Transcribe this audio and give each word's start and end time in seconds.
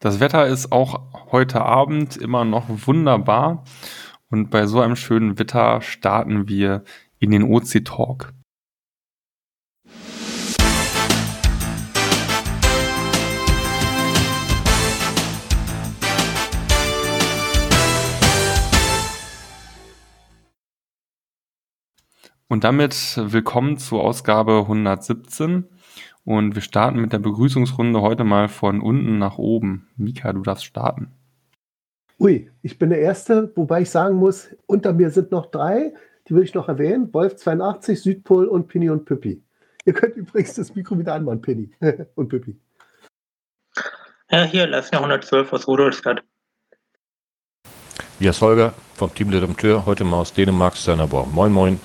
Das 0.00 0.20
Wetter 0.20 0.46
ist 0.46 0.70
auch 0.70 1.32
heute 1.32 1.62
Abend 1.62 2.16
immer 2.16 2.44
noch 2.44 2.66
wunderbar 2.86 3.64
und 4.30 4.48
bei 4.48 4.64
so 4.66 4.80
einem 4.80 4.94
schönen 4.94 5.40
Wetter 5.40 5.82
starten 5.82 6.46
wir 6.46 6.84
in 7.18 7.32
den 7.32 7.42
OC 7.42 7.84
Talk. 7.84 8.32
Und 22.46 22.62
damit 22.62 23.20
willkommen 23.20 23.78
zur 23.78 24.04
Ausgabe 24.04 24.60
117. 24.60 25.68
Und 26.28 26.54
wir 26.54 26.60
starten 26.60 27.00
mit 27.00 27.14
der 27.14 27.20
Begrüßungsrunde 27.20 28.02
heute 28.02 28.22
mal 28.22 28.48
von 28.48 28.82
unten 28.82 29.16
nach 29.16 29.38
oben. 29.38 29.88
Mika, 29.96 30.30
du 30.34 30.42
darfst 30.42 30.66
starten. 30.66 31.10
Ui, 32.18 32.50
ich 32.60 32.78
bin 32.78 32.90
der 32.90 33.00
Erste, 33.00 33.50
wobei 33.56 33.80
ich 33.80 33.88
sagen 33.88 34.16
muss, 34.16 34.54
unter 34.66 34.92
mir 34.92 35.08
sind 35.08 35.30
noch 35.30 35.46
drei, 35.46 35.94
die 36.28 36.34
will 36.34 36.42
ich 36.42 36.52
noch 36.52 36.68
erwähnen. 36.68 37.14
Wolf 37.14 37.36
82, 37.36 38.02
Südpol 38.02 38.44
und 38.44 38.68
Pinny 38.68 38.90
und 38.90 39.06
Püppi. 39.06 39.42
Ihr 39.86 39.94
könnt 39.94 40.16
übrigens 40.16 40.52
das 40.52 40.74
Mikro 40.74 40.98
wieder 40.98 41.14
anmachen, 41.14 41.40
Pinny 41.40 41.70
und 42.14 42.28
Püppi. 42.28 42.60
Ja, 44.30 44.42
hier, 44.42 44.66
Leslie 44.66 44.98
112 44.98 45.50
aus 45.50 45.66
Rudolstadt. 45.66 46.22
Ja, 48.20 48.38
Holger 48.38 48.74
vom 48.96 49.14
Team 49.14 49.30
Redempteur, 49.30 49.86
heute 49.86 50.04
mal 50.04 50.18
aus 50.18 50.34
Dänemark, 50.34 50.76
Sönnerborg. 50.76 51.32
Moin, 51.32 51.50
moin. 51.50 51.80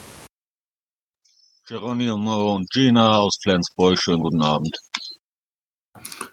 Geronimo 1.65 2.55
und 2.55 2.69
Gina 2.71 3.19
aus 3.19 3.39
Flensburg. 3.41 3.97
Schönen 3.97 4.21
guten 4.21 4.41
Abend. 4.41 4.77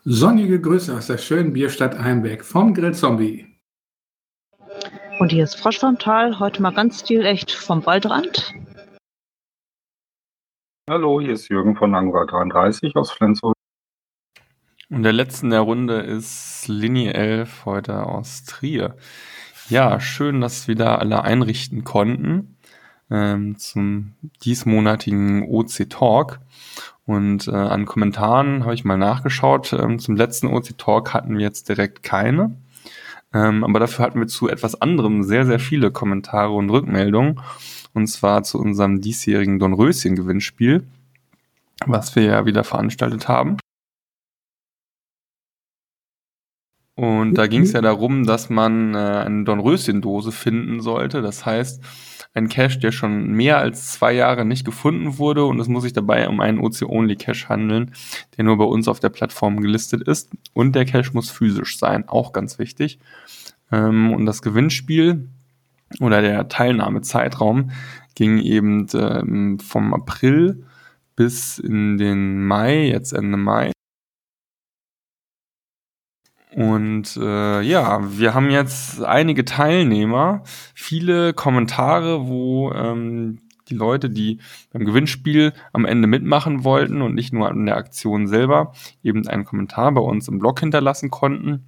Sonnige 0.02 0.60
Grüße 0.60 0.96
aus 0.96 1.06
der 1.06 1.18
schönen 1.18 1.52
Bierstadt 1.52 1.94
Einbeck 1.94 2.44
vom 2.44 2.74
Grill 2.74 2.94
Zombie. 2.94 3.46
Und 5.20 5.30
hier 5.30 5.44
ist 5.44 5.54
Frosch 5.54 5.78
vom 5.78 6.00
Tal, 6.00 6.40
heute 6.40 6.60
mal 6.60 6.72
ganz 6.72 7.00
stilecht 7.00 7.52
vom 7.52 7.86
Waldrand. 7.86 8.52
Hallo, 10.88 11.20
hier 11.20 11.34
ist 11.34 11.48
Jürgen 11.48 11.76
von 11.76 11.94
Angora 11.94 12.24
33 12.24 12.96
aus 12.96 13.12
Flensburg. 13.12 13.54
Und 14.88 15.04
der 15.04 15.12
letzte 15.12 15.46
in 15.46 15.50
der 15.50 15.60
Runde 15.60 16.00
ist 16.00 16.66
Linie 16.66 17.14
11 17.14 17.66
heute 17.66 18.04
aus 18.04 18.42
Trier. 18.46 18.96
Ja, 19.68 20.00
schön, 20.00 20.40
dass 20.40 20.66
wir 20.66 20.74
da 20.74 20.96
alle 20.96 21.22
einrichten 21.22 21.84
konnten 21.84 22.56
ähm, 23.10 23.58
zum 23.58 24.12
diesmonatigen 24.44 25.42
OC 25.42 25.88
Talk. 25.90 26.40
Und 27.06 27.48
äh, 27.48 27.52
an 27.52 27.86
Kommentaren 27.86 28.64
habe 28.64 28.74
ich 28.74 28.84
mal 28.84 28.96
nachgeschaut. 28.96 29.72
Ähm, 29.72 29.98
zum 29.98 30.16
letzten 30.16 30.46
OC 30.46 30.78
Talk 30.78 31.12
hatten 31.12 31.36
wir 31.36 31.44
jetzt 31.44 31.68
direkt 31.68 32.02
keine. 32.02 32.56
Ähm, 33.32 33.64
aber 33.64 33.80
dafür 33.80 34.04
hatten 34.04 34.20
wir 34.20 34.26
zu 34.26 34.48
etwas 34.48 34.80
anderem 34.80 35.22
sehr, 35.22 35.46
sehr 35.46 35.60
viele 35.60 35.90
Kommentare 35.90 36.52
und 36.52 36.70
Rückmeldungen. 36.70 37.40
Und 37.92 38.06
zwar 38.06 38.42
zu 38.44 38.58
unserem 38.58 39.00
diesjährigen 39.00 39.58
Dornröschen-Gewinnspiel, 39.58 40.86
was 41.86 42.14
wir 42.14 42.22
ja 42.22 42.46
wieder 42.46 42.64
veranstaltet 42.64 43.28
haben. 43.28 43.56
Und 46.94 47.34
da 47.34 47.46
ging 47.46 47.62
es 47.62 47.72
ja 47.72 47.80
darum, 47.80 48.26
dass 48.26 48.50
man 48.50 48.94
äh, 48.94 48.98
eine 48.98 49.44
Dornröschen-Dose 49.44 50.32
finden 50.32 50.80
sollte. 50.80 51.22
Das 51.22 51.46
heißt, 51.46 51.82
ein 52.34 52.48
Cache, 52.48 52.78
der 52.78 52.92
schon 52.92 53.32
mehr 53.32 53.58
als 53.58 53.92
zwei 53.92 54.12
Jahre 54.12 54.44
nicht 54.44 54.64
gefunden 54.64 55.18
wurde 55.18 55.44
und 55.44 55.58
es 55.58 55.68
muss 55.68 55.82
sich 55.82 55.92
dabei 55.92 56.28
um 56.28 56.40
einen 56.40 56.60
OC-Only-Cache 56.60 57.48
handeln, 57.48 57.92
der 58.36 58.44
nur 58.44 58.56
bei 58.56 58.64
uns 58.64 58.86
auf 58.86 59.00
der 59.00 59.08
Plattform 59.08 59.60
gelistet 59.60 60.06
ist 60.06 60.30
und 60.52 60.74
der 60.74 60.84
Cache 60.84 61.10
muss 61.12 61.30
physisch 61.30 61.78
sein, 61.78 62.08
auch 62.08 62.32
ganz 62.32 62.58
wichtig. 62.58 62.98
Ähm, 63.72 64.12
und 64.12 64.26
das 64.26 64.42
Gewinnspiel 64.42 65.28
oder 66.00 66.22
der 66.22 66.48
Teilnahmezeitraum 66.48 67.72
ging 68.14 68.38
eben 68.38 68.86
ähm, 68.94 69.58
vom 69.58 69.92
April 69.92 70.64
bis 71.16 71.58
in 71.58 71.98
den 71.98 72.44
Mai, 72.46 72.86
jetzt 72.86 73.12
Ende 73.12 73.36
Mai. 73.36 73.72
Und 76.54 77.16
äh, 77.16 77.60
ja, 77.62 78.00
wir 78.18 78.34
haben 78.34 78.50
jetzt 78.50 79.02
einige 79.02 79.44
Teilnehmer, 79.44 80.42
viele 80.74 81.32
Kommentare, 81.32 82.26
wo 82.26 82.72
ähm, 82.72 83.38
die 83.68 83.76
Leute, 83.76 84.10
die 84.10 84.38
beim 84.72 84.84
Gewinnspiel 84.84 85.52
am 85.72 85.84
Ende 85.84 86.08
mitmachen 86.08 86.64
wollten 86.64 87.02
und 87.02 87.14
nicht 87.14 87.32
nur 87.32 87.48
an 87.48 87.66
der 87.66 87.76
Aktion 87.76 88.26
selber, 88.26 88.72
eben 89.02 89.26
einen 89.28 89.44
Kommentar 89.44 89.92
bei 89.92 90.00
uns 90.00 90.26
im 90.26 90.40
Blog 90.40 90.58
hinterlassen 90.60 91.10
konnten 91.10 91.66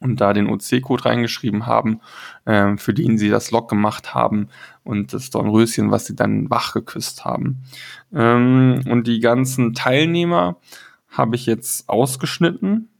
und 0.00 0.20
da 0.20 0.34
den 0.34 0.48
OC-Code 0.48 1.06
reingeschrieben 1.06 1.66
haben, 1.66 2.00
äh, 2.44 2.76
für 2.76 2.92
den 2.92 3.16
sie 3.16 3.30
das 3.30 3.50
Log 3.50 3.70
gemacht 3.70 4.14
haben 4.14 4.48
und 4.82 5.14
das 5.14 5.30
Dornröschen, 5.30 5.90
was 5.90 6.04
sie 6.04 6.14
dann 6.14 6.50
wach 6.50 6.74
geküsst 6.74 7.24
haben. 7.24 7.62
Ähm, 8.14 8.82
und 8.86 9.06
die 9.06 9.20
ganzen 9.20 9.72
Teilnehmer 9.72 10.56
habe 11.08 11.36
ich 11.36 11.46
jetzt 11.46 11.88
ausgeschnitten 11.88 12.90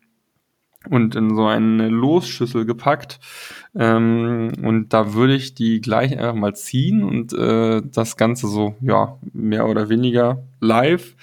und 0.91 1.15
in 1.15 1.35
so 1.35 1.47
eine 1.47 1.89
Losschüssel 1.89 2.65
gepackt. 2.65 3.21
Ähm, 3.75 4.53
und 4.63 4.93
da 4.93 5.15
würde 5.15 5.35
ich 5.35 5.55
die 5.55 5.81
gleich 5.81 6.13
einfach 6.13 6.35
mal 6.35 6.55
ziehen 6.55 7.03
und 7.03 7.33
äh, 7.33 7.83
das 7.85 8.17
Ganze 8.17 8.49
so, 8.49 8.77
ja, 8.81 9.19
mehr 9.33 9.67
oder 9.67 9.89
weniger 9.89 10.43
live. 10.61 11.15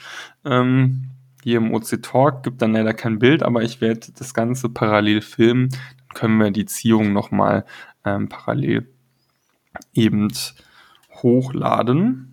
Ähm, 0.46 1.10
hier 1.44 1.58
im 1.58 1.74
OC 1.74 2.02
Talk 2.04 2.44
gibt 2.44 2.62
dann 2.62 2.74
leider 2.74 2.94
kein 2.94 3.20
Bild, 3.20 3.44
aber 3.44 3.64
ich 3.64 3.82
werde 3.82 4.08
das 4.18 4.34
Ganze 4.34 4.70
parallel 4.70 5.22
filmen. 5.22 5.70
Dann 5.70 6.16
können 6.16 6.38
wir 6.38 6.52
die 6.52 6.66
Ziehung 6.66 7.14
nochmal 7.14 7.66
ähm, 8.06 8.30
parallel 8.30 8.88
eben 9.94 10.32
hochladen. 11.22 12.31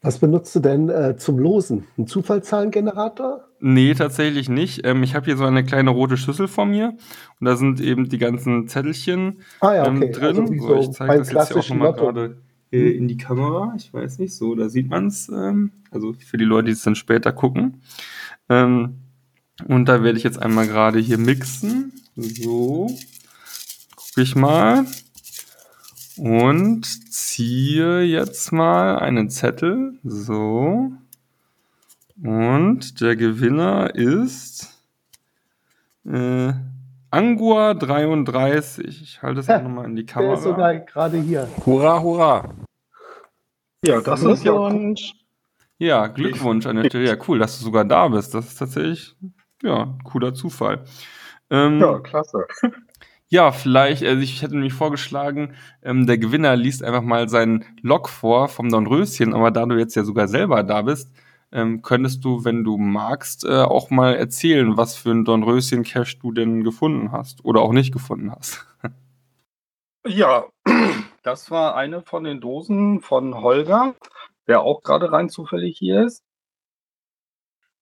Was 0.00 0.18
benutzt 0.18 0.54
du 0.54 0.60
denn 0.60 0.88
äh, 0.88 1.16
zum 1.16 1.38
Losen? 1.38 1.84
Ein 1.96 2.06
Zufallszahlengenerator? 2.06 3.44
Nee, 3.58 3.94
tatsächlich 3.94 4.48
nicht. 4.48 4.86
Ähm, 4.86 5.02
ich 5.02 5.16
habe 5.16 5.26
hier 5.26 5.36
so 5.36 5.44
eine 5.44 5.64
kleine 5.64 5.90
rote 5.90 6.16
Schüssel 6.16 6.46
vor 6.46 6.66
mir 6.66 6.96
und 7.40 7.44
da 7.44 7.56
sind 7.56 7.80
eben 7.80 8.08
die 8.08 8.18
ganzen 8.18 8.68
Zettelchen 8.68 9.40
ah, 9.60 9.74
ja, 9.74 9.82
okay. 9.82 10.06
ähm, 10.06 10.12
drin. 10.12 10.38
Also 10.38 10.66
so, 10.66 10.76
ich 10.76 10.90
zeige 10.92 11.18
das 11.18 11.32
jetzt 11.32 11.48
hier 11.48 11.56
auch 11.56 11.68
nochmal 11.68 11.92
gerade 11.94 12.36
äh, 12.70 12.90
in 12.96 13.08
die 13.08 13.16
Kamera. 13.16 13.74
Ich 13.76 13.92
weiß 13.92 14.20
nicht, 14.20 14.34
so, 14.34 14.54
da 14.54 14.68
sieht 14.68 14.88
man 14.88 15.08
es. 15.08 15.28
Ähm, 15.30 15.72
also 15.90 16.12
für 16.12 16.36
die 16.36 16.44
Leute, 16.44 16.66
die 16.66 16.72
es 16.72 16.82
dann 16.82 16.94
später 16.94 17.32
gucken. 17.32 17.82
Ähm, 18.48 18.98
und 19.66 19.86
da 19.86 20.04
werde 20.04 20.16
ich 20.16 20.24
jetzt 20.24 20.40
einmal 20.40 20.68
gerade 20.68 21.00
hier 21.00 21.18
mixen. 21.18 21.92
So, 22.14 22.86
gucke 23.96 24.22
ich 24.22 24.36
mal 24.36 24.86
und 26.18 26.84
ziehe 27.12 28.02
jetzt 28.02 28.52
mal 28.52 28.98
einen 28.98 29.30
Zettel. 29.30 29.98
So. 30.02 30.92
Und 32.22 33.00
der 33.00 33.16
Gewinner 33.16 33.94
ist 33.94 34.82
äh, 36.04 36.52
Angua 37.10 37.74
33. 37.74 39.02
Ich 39.02 39.22
halte 39.22 39.40
es 39.40 39.48
auch 39.48 39.62
nochmal 39.62 39.86
in 39.86 39.96
die 39.96 40.04
Kamera. 40.04 40.30
Der 40.30 40.38
ist 40.38 40.44
sogar 40.44 40.74
gerade 40.76 41.18
hier. 41.18 41.48
Hurra, 41.64 42.02
hurra. 42.02 42.54
Ja, 43.84 44.00
das 44.00 44.22
ist 44.22 44.44
ja. 44.44 44.70
Ja, 45.80 46.08
Glückwunsch 46.08 46.66
an 46.66 46.76
der 46.76 46.86
Stelle. 46.86 47.06
Ja, 47.06 47.16
cool, 47.28 47.38
dass 47.38 47.58
du 47.58 47.64
sogar 47.64 47.84
da 47.84 48.08
bist. 48.08 48.34
Das 48.34 48.48
ist 48.48 48.58
tatsächlich, 48.58 49.14
ja, 49.62 49.96
cooler 50.02 50.34
Zufall. 50.34 50.84
Ähm, 51.50 51.80
ja, 51.80 52.00
klasse. 52.00 52.46
Ja, 53.30 53.52
vielleicht, 53.52 54.02
also 54.04 54.22
ich 54.22 54.40
hätte 54.40 54.54
nämlich 54.54 54.72
vorgeschlagen, 54.72 55.54
ähm, 55.82 56.06
der 56.06 56.16
Gewinner 56.16 56.56
liest 56.56 56.82
einfach 56.82 57.02
mal 57.02 57.28
seinen 57.28 57.64
Log 57.82 58.08
vor 58.08 58.48
vom 58.48 58.70
Dornröschen, 58.70 59.34
aber 59.34 59.50
da 59.50 59.66
du 59.66 59.76
jetzt 59.76 59.94
ja 59.96 60.04
sogar 60.04 60.28
selber 60.28 60.62
da 60.62 60.80
bist, 60.80 61.12
ähm, 61.52 61.82
könntest 61.82 62.24
du, 62.24 62.44
wenn 62.46 62.64
du 62.64 62.78
magst, 62.78 63.44
äh, 63.44 63.62
auch 63.62 63.90
mal 63.90 64.14
erzählen, 64.14 64.78
was 64.78 64.96
für 64.96 65.10
ein 65.10 65.26
Dornröschen-Cache 65.26 66.16
du 66.20 66.32
denn 66.32 66.64
gefunden 66.64 67.12
hast 67.12 67.44
oder 67.44 67.60
auch 67.60 67.72
nicht 67.72 67.92
gefunden 67.92 68.30
hast. 68.30 68.66
ja, 70.06 70.46
das 71.22 71.50
war 71.50 71.76
eine 71.76 72.00
von 72.00 72.24
den 72.24 72.40
Dosen 72.40 73.02
von 73.02 73.34
Holger, 73.42 73.94
der 74.46 74.62
auch 74.62 74.82
gerade 74.82 75.12
rein 75.12 75.28
zufällig 75.28 75.76
hier 75.78 76.04
ist 76.04 76.22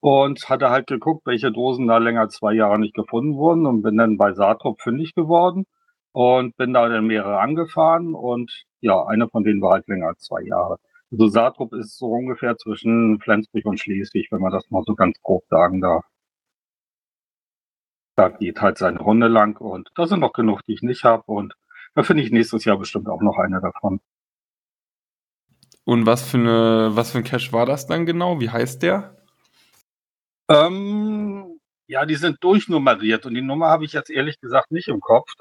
und 0.06 0.49
hatte 0.49 0.70
halt 0.70 0.87
geguckt, 0.87 1.26
welche 1.26 1.50
Dosen 1.50 1.88
da 1.88 1.99
länger 1.99 2.29
zwei 2.29 2.53
Jahre 2.53 2.79
nicht 2.79 2.94
gefunden 2.94 3.35
wurden 3.35 3.67
und 3.67 3.82
bin 3.82 3.97
dann 3.97 4.17
bei 4.17 4.35
Saatrup 4.35 4.81
fündig 4.81 5.17
geworden 5.17 5.67
und 6.12 6.56
bin 6.56 6.73
da 6.73 6.88
dann 6.88 7.08
mehrere 7.08 7.41
angefahren 7.41 8.14
und 8.14 8.67
ja, 8.81 9.05
eine 9.05 9.29
von 9.29 9.43
denen 9.43 9.61
war 9.61 9.73
halt 9.73 9.88
länger 9.88 10.06
als 10.06 10.20
zwei 10.20 10.43
Jahre. 10.43 10.79
Also 11.11 11.26
Saatrup 11.26 11.73
ist 11.73 11.99
so 11.99 12.06
ungefähr 12.06 12.56
zwischen 12.56 13.19
Flensburg 13.19 13.67
und 13.67 13.81
Schleswig, 13.81 14.29
wenn 14.31 14.41
man 14.41 14.53
das 14.53 14.70
mal 14.70 14.85
so 14.87 14.94
ganz 14.94 15.20
grob 15.23 15.43
sagen 15.50 15.81
darf. 15.81 16.05
Da 18.14 18.29
geht 18.29 18.61
halt 18.61 18.79
seine 18.79 19.00
Runde 19.00 19.26
lang 19.26 19.61
und 19.61 19.91
da 19.97 20.06
sind 20.06 20.20
noch 20.20 20.35
genug, 20.35 20.61
die 20.69 20.75
ich 20.75 20.82
nicht 20.82 21.02
habe 21.02 21.25
und 21.26 21.55
da 21.97 22.05
finde 22.05 22.23
ich 22.23 22.31
nächstes 22.31 22.64
Jahr 22.64 22.79
bestimmt 22.79 23.09
auch 23.09 23.23
noch 23.23 23.38
eine 23.38 23.61
davon. 23.61 23.99
Und 25.82 26.06
was 26.06 26.23
für 26.31 26.38
eine, 26.38 26.91
was 26.93 27.11
für 27.11 27.19
ein 27.19 27.25
Cache 27.25 27.52
war 27.52 27.67
das 27.67 27.88
dann 27.88 28.06
genau? 28.06 28.38
Wie 28.38 28.50
heißt 28.50 28.85
der? 28.85 29.15
Ähm, 30.48 31.60
Ja, 31.88 32.04
die 32.04 32.16
sind 32.16 32.43
durchnummeriert 32.43 33.26
und 33.26 33.34
die 33.34 33.43
Nummer 33.43 33.69
habe 33.69 33.84
ich 33.84 33.93
jetzt 33.93 34.10
ehrlich 34.10 34.40
gesagt 34.40 34.72
nicht 34.72 34.88
im 34.88 35.00
Kopf. 35.00 35.32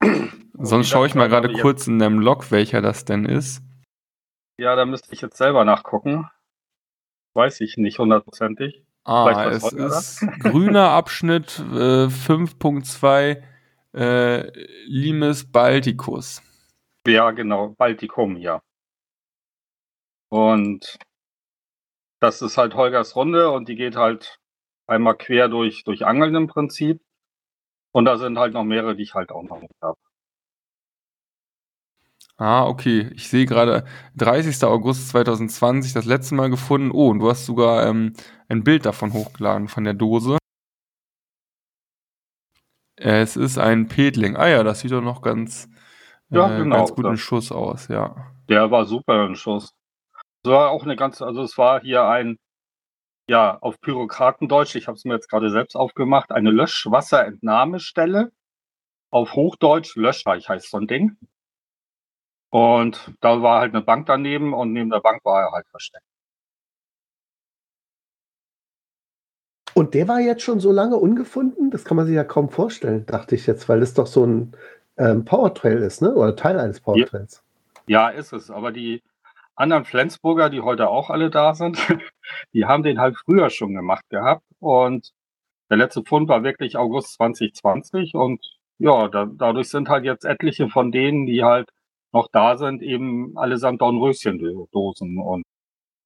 Sonst 0.54 0.88
schaue 0.88 1.06
ich 1.06 1.14
mal 1.14 1.28
gerade 1.28 1.52
kurz 1.52 1.86
in 1.86 1.98
dem 1.98 2.20
Log, 2.20 2.50
welcher 2.50 2.80
das 2.80 3.04
denn 3.04 3.24
ist. 3.24 3.62
Ja, 4.58 4.76
da 4.76 4.84
müsste 4.84 5.12
ich 5.12 5.20
jetzt 5.20 5.36
selber 5.36 5.64
nachgucken. 5.64 6.28
Weiß 7.34 7.60
ich 7.60 7.76
nicht 7.76 7.98
hundertvoltig. 7.98 8.84
Ah, 9.04 9.48
es 9.50 9.72
ist 9.72 10.20
grüner 10.40 10.90
Abschnitt 10.90 11.58
äh, 11.58 12.06
5.2 12.06 13.42
äh, 13.94 14.52
Limes 14.84 15.50
Balticus. 15.50 16.42
Ja, 17.06 17.30
genau, 17.30 17.70
Baltikum, 17.70 18.36
ja. 18.36 18.60
Und 20.28 20.98
das 22.20 22.42
ist 22.42 22.56
halt 22.58 22.74
Holgers 22.74 23.16
Runde 23.16 23.50
und 23.50 23.68
die 23.68 23.76
geht 23.76 23.96
halt 23.96 24.38
einmal 24.86 25.16
quer 25.16 25.48
durch, 25.48 25.84
durch 25.84 26.04
Angeln 26.06 26.34
im 26.34 26.46
Prinzip. 26.46 27.00
Und 27.92 28.04
da 28.04 28.18
sind 28.18 28.38
halt 28.38 28.54
noch 28.54 28.64
mehrere, 28.64 28.94
die 28.94 29.02
ich 29.02 29.14
halt 29.14 29.32
auch 29.32 29.42
noch 29.42 29.60
nicht 29.60 29.74
habe. 29.82 29.98
Ah, 32.36 32.66
okay. 32.66 33.10
Ich 33.14 33.28
sehe 33.28 33.46
gerade 33.46 33.84
30. 34.16 34.64
August 34.64 35.08
2020 35.10 35.92
das 35.92 36.04
letzte 36.04 36.34
Mal 36.34 36.50
gefunden. 36.50 36.90
Oh, 36.92 37.10
und 37.10 37.18
du 37.18 37.28
hast 37.28 37.46
sogar 37.46 37.86
ähm, 37.86 38.14
ein 38.48 38.64
Bild 38.64 38.86
davon 38.86 39.12
hochgeladen, 39.12 39.68
von 39.68 39.84
der 39.84 39.94
Dose. 39.94 40.38
Es 42.96 43.36
ist 43.36 43.58
ein 43.58 43.88
Petling. 43.88 44.36
Ah 44.36 44.48
ja, 44.48 44.62
das 44.62 44.80
sieht 44.80 44.92
doch 44.92 45.02
noch 45.02 45.22
ganz, 45.22 45.68
Ja, 46.28 46.54
äh, 46.54 46.62
genau, 46.62 46.76
ganz 46.76 46.94
gut 46.94 47.06
in 47.06 47.16
Schuss 47.16 47.50
aus, 47.50 47.88
ja. 47.88 48.14
Der 48.48 48.70
war 48.70 48.84
super 48.84 49.26
im 49.26 49.34
Schuss. 49.34 49.74
Es 50.42 50.50
war 50.50 50.70
auch 50.70 50.84
eine 50.84 50.96
ganze, 50.96 51.26
also 51.26 51.42
es 51.42 51.58
war 51.58 51.82
hier 51.82 52.04
ein, 52.04 52.38
ja, 53.28 53.58
auf 53.58 53.78
Bürokratendeutsch, 53.80 54.74
ich 54.74 54.86
habe 54.88 54.96
es 54.96 55.04
mir 55.04 55.14
jetzt 55.14 55.28
gerade 55.28 55.50
selbst 55.50 55.76
aufgemacht, 55.76 56.32
eine 56.32 56.50
Löschwasserentnahmestelle. 56.50 58.32
Auf 59.10 59.34
Hochdeutsch 59.34 59.96
Löschreich 59.96 60.48
heißt 60.48 60.70
so 60.70 60.78
ein 60.78 60.86
Ding. 60.86 61.16
Und 62.50 63.12
da 63.20 63.42
war 63.42 63.60
halt 63.60 63.74
eine 63.74 63.82
Bank 63.84 64.06
daneben 64.06 64.54
und 64.54 64.72
neben 64.72 64.90
der 64.90 65.00
Bank 65.00 65.24
war 65.24 65.42
er 65.42 65.52
halt 65.52 65.68
versteckt. 65.68 66.04
Und 69.74 69.94
der 69.94 70.08
war 70.08 70.20
jetzt 70.20 70.42
schon 70.42 70.58
so 70.58 70.72
lange 70.72 70.96
ungefunden? 70.96 71.70
Das 71.70 71.84
kann 71.84 71.96
man 71.96 72.06
sich 72.06 72.16
ja 72.16 72.24
kaum 72.24 72.50
vorstellen, 72.50 73.06
dachte 73.06 73.34
ich 73.34 73.46
jetzt, 73.46 73.68
weil 73.68 73.80
das 73.80 73.94
doch 73.94 74.06
so 74.06 74.26
ein 74.26 74.56
ähm, 74.96 75.24
Powertrail 75.24 75.78
ist, 75.78 76.02
ne? 76.02 76.12
Oder 76.14 76.34
Teil 76.34 76.58
eines 76.58 76.80
Powertrails. 76.80 77.44
Ja, 77.86 78.08
ist 78.08 78.32
es. 78.32 78.50
Aber 78.50 78.72
die 78.72 79.02
anderen 79.56 79.84
Flensburger, 79.84 80.50
die 80.50 80.60
heute 80.60 80.88
auch 80.88 81.10
alle 81.10 81.30
da 81.30 81.54
sind, 81.54 81.78
die 82.54 82.64
haben 82.66 82.82
den 82.82 83.00
halt 83.00 83.16
früher 83.16 83.50
schon 83.50 83.74
gemacht 83.74 84.04
gehabt. 84.10 84.44
Und 84.58 85.12
der 85.70 85.78
letzte 85.78 86.04
Fund 86.04 86.28
war 86.28 86.42
wirklich 86.42 86.76
August 86.76 87.14
2020. 87.14 88.14
Und 88.14 88.44
ja, 88.78 89.08
da, 89.08 89.26
dadurch 89.26 89.68
sind 89.68 89.88
halt 89.88 90.04
jetzt 90.04 90.24
etliche 90.24 90.68
von 90.68 90.92
denen, 90.92 91.26
die 91.26 91.44
halt 91.44 91.68
noch 92.12 92.28
da 92.32 92.56
sind, 92.56 92.82
eben 92.82 93.36
allesamt 93.38 93.80
Dornröschen-Dosen. 93.80 95.18
Und 95.18 95.44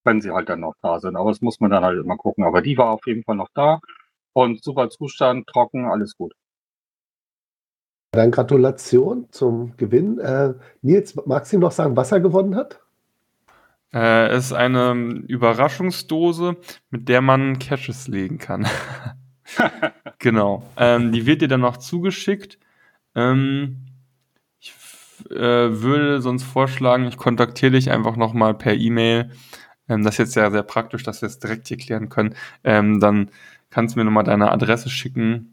wenn 0.05 0.21
sie 0.21 0.31
halt 0.31 0.49
dann 0.49 0.61
noch 0.61 0.75
da 0.81 0.99
sind. 0.99 1.15
Aber 1.15 1.31
das 1.31 1.41
muss 1.41 1.59
man 1.59 1.71
dann 1.71 1.83
halt 1.83 1.99
immer 1.99 2.17
gucken. 2.17 2.43
Aber 2.43 2.61
die 2.61 2.77
war 2.77 2.91
auf 2.91 3.05
jeden 3.07 3.23
Fall 3.23 3.35
noch 3.35 3.49
da. 3.53 3.79
Und 4.33 4.63
super 4.63 4.89
Zustand, 4.89 5.47
trocken, 5.47 5.85
alles 5.85 6.15
gut. 6.15 6.33
Dann 8.11 8.31
Gratulation 8.31 9.27
zum 9.31 9.75
Gewinn. 9.77 10.19
Äh, 10.19 10.53
Nils, 10.81 11.15
magst 11.25 11.51
du 11.51 11.57
ihm 11.57 11.61
noch 11.61 11.71
sagen, 11.71 11.97
was 11.97 12.11
er 12.11 12.19
gewonnen 12.19 12.55
hat? 12.55 12.84
Äh, 13.93 14.27
es 14.27 14.47
ist 14.47 14.53
eine 14.53 14.93
Überraschungsdose, 15.27 16.57
mit 16.89 17.07
der 17.09 17.21
man 17.21 17.59
Caches 17.59 18.07
legen 18.07 18.37
kann. 18.37 18.67
genau. 20.19 20.63
Ähm, 20.77 21.11
die 21.11 21.25
wird 21.25 21.41
dir 21.41 21.47
dann 21.47 21.61
noch 21.61 21.77
zugeschickt. 21.77 22.57
Ähm, 23.15 23.85
ich 24.59 24.73
äh, 25.29 25.35
würde 25.81 26.21
sonst 26.21 26.43
vorschlagen, 26.43 27.07
ich 27.07 27.17
kontaktiere 27.17 27.71
dich 27.71 27.91
einfach 27.91 28.15
nochmal 28.15 28.53
per 28.53 28.73
E-Mail. 28.73 29.31
Ähm, 29.87 30.03
das 30.03 30.15
ist 30.15 30.19
jetzt 30.19 30.35
ja 30.35 30.51
sehr 30.51 30.63
praktisch, 30.63 31.03
dass 31.03 31.21
wir 31.21 31.27
es 31.27 31.39
direkt 31.39 31.67
hier 31.67 31.77
klären 31.77 32.09
können. 32.09 32.35
Ähm, 32.63 32.99
dann 32.99 33.29
kannst 33.69 33.95
du 33.95 33.99
mir 33.99 34.05
nochmal 34.05 34.23
deine 34.23 34.51
Adresse 34.51 34.89
schicken. 34.89 35.51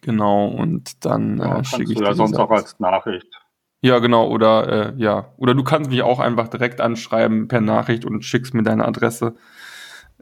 Genau, 0.00 0.46
und 0.48 1.04
dann 1.04 1.38
Ja, 1.38 1.58
äh, 1.58 1.64
schicke 1.64 1.92
ich 1.92 1.98
dir 1.98 2.14
sonst 2.14 2.32
das. 2.32 2.40
auch 2.40 2.50
als 2.50 2.80
Nachricht. 2.80 3.41
Ja, 3.84 3.98
genau, 3.98 4.28
oder 4.28 4.92
äh, 4.92 4.94
ja, 4.96 5.32
oder 5.36 5.54
du 5.54 5.64
kannst 5.64 5.90
mich 5.90 6.02
auch 6.02 6.20
einfach 6.20 6.46
direkt 6.48 6.80
anschreiben 6.80 7.48
per 7.48 7.60
Nachricht 7.60 8.04
und 8.04 8.24
schickst 8.24 8.54
mir 8.54 8.62
deine 8.62 8.86
Adresse. 8.86 9.34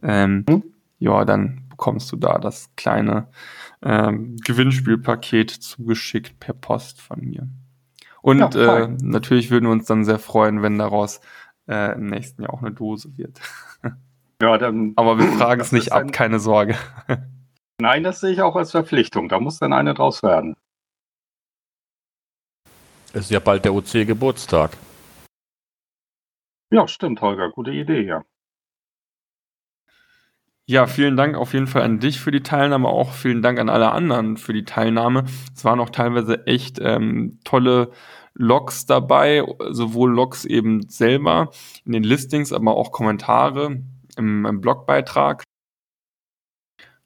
Ähm, 0.02 0.44
Hm? 0.48 0.64
Ja, 0.98 1.24
dann 1.24 1.64
bekommst 1.70 2.10
du 2.12 2.16
da 2.16 2.38
das 2.38 2.70
kleine 2.76 3.28
ähm, 3.82 4.36
Gewinnspielpaket 4.44 5.50
zugeschickt 5.50 6.38
per 6.40 6.54
Post 6.54 7.00
von 7.00 7.20
mir. 7.20 7.48
Und 8.22 8.54
Ja, 8.54 8.78
äh, 8.84 8.88
natürlich 9.02 9.50
würden 9.50 9.66
wir 9.66 9.72
uns 9.72 9.86
dann 9.86 10.04
sehr 10.04 10.18
freuen, 10.18 10.62
wenn 10.62 10.78
daraus 10.78 11.20
äh, 11.68 11.94
im 11.94 12.06
nächsten 12.06 12.42
Jahr 12.42 12.52
auch 12.52 12.60
eine 12.62 12.72
Dose 12.72 13.16
wird. 13.16 13.40
Ja, 14.42 14.56
dann. 14.58 14.92
Aber 14.96 15.18
wir 15.18 15.26
fragen 15.26 15.60
es 15.60 15.72
nicht 15.72 15.92
ab, 15.92 16.02
ein- 16.02 16.10
keine 16.12 16.38
Sorge. 16.40 16.76
Nein, 17.78 18.02
das 18.04 18.20
sehe 18.20 18.32
ich 18.32 18.42
auch 18.42 18.56
als 18.56 18.70
Verpflichtung. 18.70 19.28
Da 19.28 19.40
muss 19.40 19.58
dann 19.58 19.72
eine 19.72 19.94
draus 19.94 20.22
werden. 20.22 20.56
Es 23.12 23.22
ist 23.22 23.30
ja 23.30 23.40
bald 23.40 23.64
der 23.64 23.74
OC-Geburtstag. 23.74 24.76
Ja, 26.70 26.86
stimmt, 26.86 27.20
Holger. 27.20 27.50
Gute 27.50 27.72
Idee, 27.72 28.02
ja. 28.02 28.22
Ja, 30.66 30.86
vielen 30.86 31.16
Dank 31.16 31.36
auf 31.36 31.52
jeden 31.52 31.66
Fall 31.66 31.82
an 31.82 31.98
dich 31.98 32.20
für 32.20 32.30
die 32.30 32.44
Teilnahme, 32.44 32.86
auch 32.86 33.12
vielen 33.12 33.42
Dank 33.42 33.58
an 33.58 33.68
alle 33.68 33.90
anderen 33.90 34.36
für 34.36 34.52
die 34.52 34.64
Teilnahme. 34.64 35.24
Es 35.52 35.64
waren 35.64 35.80
auch 35.80 35.90
teilweise 35.90 36.46
echt 36.46 36.78
ähm, 36.80 37.40
tolle 37.42 37.90
Logs 38.34 38.86
dabei, 38.86 39.42
sowohl 39.70 40.12
Logs 40.12 40.44
eben 40.44 40.88
selber 40.88 41.50
in 41.84 41.90
den 41.90 42.04
Listings, 42.04 42.52
aber 42.52 42.76
auch 42.76 42.92
Kommentare 42.92 43.82
im, 44.16 44.46
im 44.46 44.60
Blogbeitrag. 44.60 45.42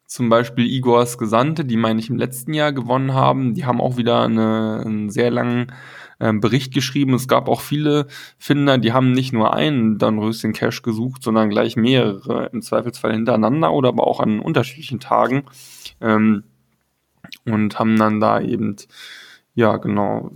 Zum 0.07 0.29
Beispiel 0.29 0.67
Igors 0.67 1.19
Gesandte, 1.19 1.65
die 1.65 1.77
meine 1.77 1.99
ich 1.99 2.11
im 2.11 2.17
letzten 2.17 2.53
Jahr 2.53 2.73
gewonnen 2.73 3.15
haben. 3.15 3.55
Die 3.55 3.65
haben 3.65 3.81
auch 3.81 3.97
wieder 3.97 4.23
eine, 4.23 4.83
einen 4.85 5.11
sehr 5.11 5.31
langen 5.31 5.73
ähm, 6.21 6.41
Bericht 6.41 6.75
geschrieben. 6.75 7.15
Es 7.15 7.27
gab 7.27 7.49
auch 7.49 7.61
viele 7.61 8.07
Finder, 8.39 8.79
die 8.79 8.93
haben 8.93 9.13
nicht 9.13 9.33
nur 9.33 9.55
einen 9.55 9.99
Dornröschen 9.99 10.53
Cache 10.53 10.83
gesucht, 10.83 11.23
sondern 11.23 11.51
gleich 11.51 11.77
mehrere, 11.77 12.51
im 12.53 12.63
Zweifelsfall 12.63 13.13
hintereinander 13.13 13.73
oder 13.73 13.89
aber 13.89 14.07
auch 14.07 14.21
an 14.21 14.41
unterschiedlichen 14.41 15.01
Tagen. 15.01 15.45
Ähm, 16.01 16.45
und 17.47 17.79
haben 17.79 17.99
dann 17.99 18.21
da 18.21 18.41
eben, 18.41 18.77
ja, 19.55 19.77
genau, 19.79 20.33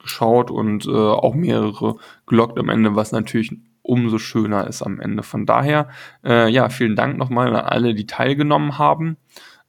geschaut 0.00 0.50
und 0.50 0.86
äh, 0.86 0.90
auch 0.90 1.34
mehrere 1.34 1.96
gelockt 2.26 2.58
am 2.58 2.68
Ende, 2.68 2.94
was 2.94 3.12
natürlich 3.12 3.56
umso 3.84 4.18
schöner 4.18 4.66
ist 4.66 4.82
am 4.82 4.98
Ende. 4.98 5.22
Von 5.22 5.46
daher, 5.46 5.88
äh, 6.24 6.50
ja, 6.50 6.68
vielen 6.70 6.96
Dank 6.96 7.18
nochmal 7.18 7.54
an 7.54 7.66
alle, 7.66 7.94
die 7.94 8.06
teilgenommen 8.06 8.78
haben 8.78 9.16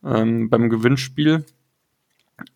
ähm, 0.04 0.50
beim 0.50 0.70
Gewinnspiel. 0.70 1.46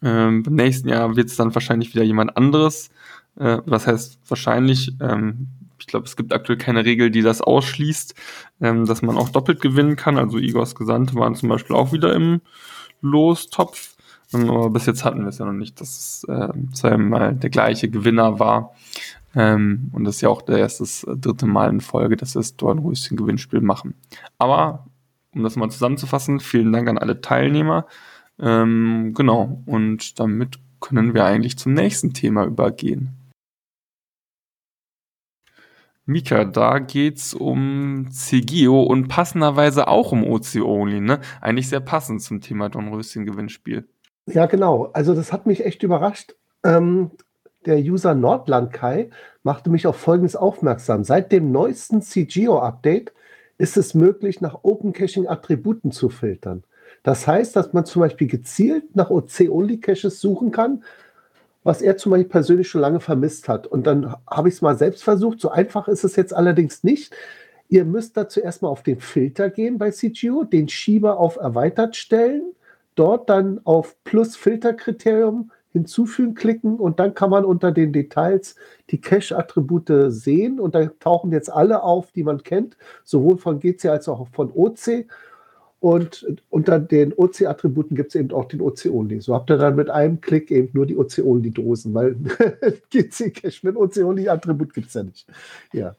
Ähm, 0.02 0.44
Im 0.46 0.56
nächsten 0.56 0.90
Jahr 0.90 1.16
wird 1.16 1.28
es 1.28 1.36
dann 1.36 1.54
wahrscheinlich 1.54 1.94
wieder 1.94 2.04
jemand 2.04 2.36
anderes. 2.38 2.90
Äh, 3.38 3.60
das 3.66 3.88
heißt 3.88 4.20
wahrscheinlich, 4.28 4.94
ähm, 5.02 5.48
ich 5.80 5.88
glaube, 5.88 6.06
es 6.06 6.16
gibt 6.16 6.34
aktuell 6.34 6.58
keine 6.58 6.86
Regel, 6.86 7.12
die 7.12 7.22
das 7.22 7.42
ausschließt, 7.42 8.16
ähm, 8.62 8.86
dass 8.86 9.02
man 9.02 9.18
auch 9.18 9.30
doppelt 9.30 9.62
gewinnen 9.62 9.96
kann. 9.96 10.18
Also 10.18 10.38
Igors 10.38 10.76
Gesandte 10.76 11.16
waren 11.16 11.36
zum 11.36 11.50
Beispiel 11.50 11.76
auch 11.76 11.92
wieder 11.92 12.14
im 12.14 12.42
Lostopf. 13.02 13.96
Ähm, 14.34 14.50
Aber 14.50 14.70
bis 14.70 14.86
jetzt 14.86 15.04
hatten 15.04 15.22
wir 15.22 15.30
es 15.30 15.40
ja 15.40 15.46
noch 15.46 15.54
nicht, 15.54 15.80
dass 15.82 15.90
es 15.90 16.24
äh, 16.30 16.50
zweimal 16.74 17.36
der 17.36 17.50
gleiche 17.50 17.90
Gewinner 17.90 18.40
war. 18.40 18.74
Ähm, 19.36 19.90
und 19.94 20.04
das 20.06 20.16
ist 20.16 20.22
ja 20.22 20.30
auch 20.30 20.42
der 20.42 20.58
erste, 20.58 20.84
das 20.84 21.06
dritte 21.20 21.46
Mal 21.46 21.70
in 21.70 21.82
Folge, 21.82 22.16
dass 22.16 22.36
wir 22.36 22.40
das 22.40 22.56
Dornröschen-Gewinnspiel 22.56 23.62
machen. 23.62 23.96
Aber, 24.38 24.88
um 25.34 25.44
das 25.44 25.56
mal 25.56 25.70
zusammenzufassen, 25.70 26.40
vielen 26.40 26.72
Dank 26.72 26.90
an 26.90 26.98
alle 26.98 27.22
Teilnehmer. 27.22 27.86
Ähm, 28.40 29.14
genau, 29.16 29.62
und 29.66 30.20
damit 30.20 30.60
können 30.80 31.14
wir 31.14 31.26
eigentlich 31.26 31.58
zum 31.58 31.74
nächsten 31.74 32.14
Thema 32.14 32.46
übergehen. 32.46 33.16
Mika, 36.06 36.44
da 36.44 36.80
geht's 36.80 37.36
um 37.36 38.08
CGO 38.10 38.82
und 38.82 39.10
passenderweise 39.10 39.88
auch 39.88 40.12
um 40.12 40.24
OC-Only, 40.24 41.02
ne? 41.02 41.20
Eigentlich 41.40 41.70
sehr 41.70 41.82
passend 41.82 42.24
zum 42.24 42.42
Thema 42.42 42.68
Dornröschen-Gewinnspiel. 42.70 43.88
Ja, 44.26 44.48
genau. 44.48 44.90
Also 44.94 45.14
das 45.14 45.32
hat 45.32 45.46
mich 45.46 45.64
echt 45.64 45.84
überrascht. 45.84 46.34
Ähm, 46.64 47.12
der 47.66 47.78
User 47.80 48.16
Nordlandkai 48.16 49.10
machte 49.44 49.70
mich 49.70 49.88
auf 49.88 49.98
Folgendes 49.98 50.36
aufmerksam. 50.36 51.04
Seit 51.04 51.32
dem 51.32 51.52
neuesten 51.52 52.02
CGO-Update 52.02 53.14
ist 53.58 53.78
es 53.78 53.94
möglich, 53.94 54.42
nach 54.42 54.60
Open 54.64 54.94
Caching-Attributen 54.94 55.92
zu 55.92 56.10
filtern. 56.10 56.64
Das 57.04 57.28
heißt, 57.28 57.56
dass 57.56 57.74
man 57.74 57.86
zum 57.86 58.02
Beispiel 58.02 58.28
gezielt 58.28 58.96
nach 58.96 59.10
OC-Only-Caches 59.10 60.20
suchen 60.20 60.52
kann, 60.52 60.84
was 61.64 61.82
er 61.82 61.98
zum 61.98 62.12
Beispiel 62.12 62.30
persönlich 62.30 62.70
schon 62.70 62.82
lange 62.82 63.00
vermisst 63.00 63.50
hat. 63.50 63.68
Und 63.68 63.86
dann 63.86 64.16
habe 64.30 64.50
ich 64.50 64.56
es 64.56 64.62
mal 64.62 64.78
selbst 64.78 65.04
versucht. 65.04 65.40
So 65.40 65.50
einfach 65.50 65.88
ist 65.88 66.04
es 66.04 66.16
jetzt 66.16 66.34
allerdings 66.34 66.84
nicht. 66.84 67.14
Ihr 67.68 67.86
müsst 67.86 68.18
dazu 68.18 68.40
erstmal 68.40 68.72
auf 68.72 68.82
den 68.82 69.00
Filter 69.00 69.50
gehen 69.50 69.78
bei 69.78 69.92
CGO, 69.92 70.44
den 70.44 70.70
Schieber 70.70 71.20
auf 71.20 71.36
erweitert 71.36 71.96
stellen, 71.96 72.54
dort 72.96 73.30
dann 73.30 73.62
auf 73.64 73.96
Plus 74.04 74.36
Filterkriterium 74.36 75.52
hinzufügen 75.72 76.34
klicken 76.34 76.78
und 76.78 77.00
dann 77.00 77.14
kann 77.14 77.30
man 77.30 77.46
unter 77.46 77.72
den 77.72 77.94
Details 77.94 78.56
die 78.90 79.00
Cache-Attribute 79.00 80.12
sehen 80.12 80.60
und 80.60 80.74
da 80.74 80.88
tauchen 81.00 81.32
jetzt 81.32 81.52
alle 81.52 81.84
auf, 81.84 82.12
die 82.12 82.24
man 82.24 82.44
kennt, 82.44 82.76
sowohl 83.04 83.38
von 83.38 83.60
GC 83.60 83.86
als 83.86 84.08
auch 84.08 84.28
von 84.30 84.52
OC. 84.54 85.06
Und 85.82 86.28
unter 86.50 86.78
den 86.78 87.14
OC-Attributen 87.14 87.96
gibt 87.96 88.10
es 88.10 88.16
eben 88.16 88.32
auch 88.32 88.46
den 88.46 88.60
OC-Only. 88.60 89.22
So 89.22 89.34
habt 89.34 89.50
ihr 89.50 89.58
dann 89.58 89.78
mit 89.78 89.90
einem 89.90 90.20
Klick 90.20 90.52
eben 90.52 90.70
nur 90.74 90.86
die 90.86 90.98
OC-Only-Dosen, 90.98 91.94
weil 91.94 92.16
GC-Cache 92.90 93.66
mit 93.66 93.78
OC-Only-Attribut 93.78 94.74
gibt 94.74 94.88
es 94.88 94.96
ja 94.96 95.04
nicht. 95.04 95.26
Ja. 95.72 95.96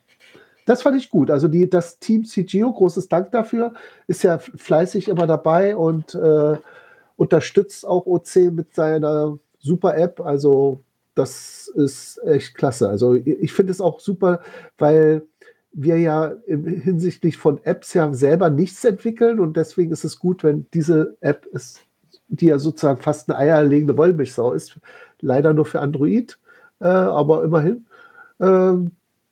Das 0.66 0.82
fand 0.82 0.98
ich 0.98 1.08
gut. 1.08 1.30
Also 1.30 1.48
die, 1.48 1.68
das 1.70 1.98
Team 1.98 2.24
CGO, 2.26 2.72
großes 2.72 3.08
Dank 3.08 3.32
dafür, 3.32 3.72
ist 4.06 4.22
ja 4.22 4.38
fleißig 4.38 5.08
immer 5.08 5.26
dabei 5.26 5.74
und 5.74 6.14
äh, 6.14 6.58
unterstützt 7.16 7.86
auch 7.86 8.04
OC 8.04 8.52
mit 8.52 8.74
seiner 8.74 9.38
super 9.60 9.96
App. 9.96 10.20
Also 10.20 10.82
das 11.14 11.68
ist 11.68 12.20
echt 12.24 12.54
klasse. 12.54 12.88
Also 12.88 13.14
ich 13.14 13.52
finde 13.52 13.72
es 13.72 13.80
auch 13.80 14.00
super, 14.00 14.40
weil 14.78 15.22
wir 15.72 15.98
ja 15.98 16.32
hinsichtlich 16.46 17.36
von 17.36 17.60
Apps 17.64 17.94
ja 17.94 18.12
selber 18.12 18.50
nichts 18.50 18.84
entwickeln 18.84 19.38
und 19.38 19.56
deswegen 19.56 19.92
ist 19.92 20.04
es 20.04 20.18
gut, 20.18 20.42
wenn 20.42 20.66
diese 20.74 21.16
App 21.20 21.46
ist, 21.46 21.80
die 22.28 22.46
ja 22.46 22.58
sozusagen 22.58 23.00
fast 23.00 23.30
eine 23.30 23.38
eierlegende 23.38 23.96
Wollmilchsau 23.96 24.52
ist, 24.52 24.80
leider 25.20 25.52
nur 25.52 25.66
für 25.66 25.80
Android, 25.80 26.38
äh, 26.80 26.86
aber 26.86 27.44
immerhin, 27.44 27.86
äh, 28.40 28.72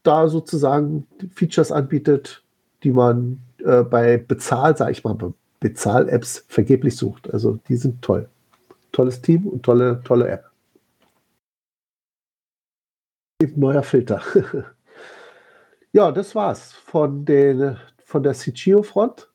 da 0.05 0.29
sozusagen 0.29 1.07
Features 1.35 1.73
anbietet, 1.73 2.43
die 2.85 2.93
man 2.93 3.41
äh, 3.65 3.83
bei 3.83 4.19
Bezahl, 4.19 4.77
sage 4.77 4.93
ich 4.93 5.03
mal, 5.03 5.17
Bezahl-Apps 5.61 6.45
vergeblich 6.47 6.97
sucht. 6.97 7.33
Also 7.33 7.59
die 7.69 7.77
sind 7.77 8.01
toll 8.01 8.29
tolles 8.99 9.23
Team 9.23 9.47
und 9.47 9.63
tolle, 9.63 10.03
tolle 10.03 10.29
App. 10.29 10.51
Neuer 13.55 13.85
Filter. 13.85 14.21
ja, 15.93 16.11
das 16.11 16.35
war's 16.35 16.73
von, 16.73 17.25
den, 17.25 17.77
von 18.05 18.25
der 18.25 18.35
CGO-Front. 18.35 19.31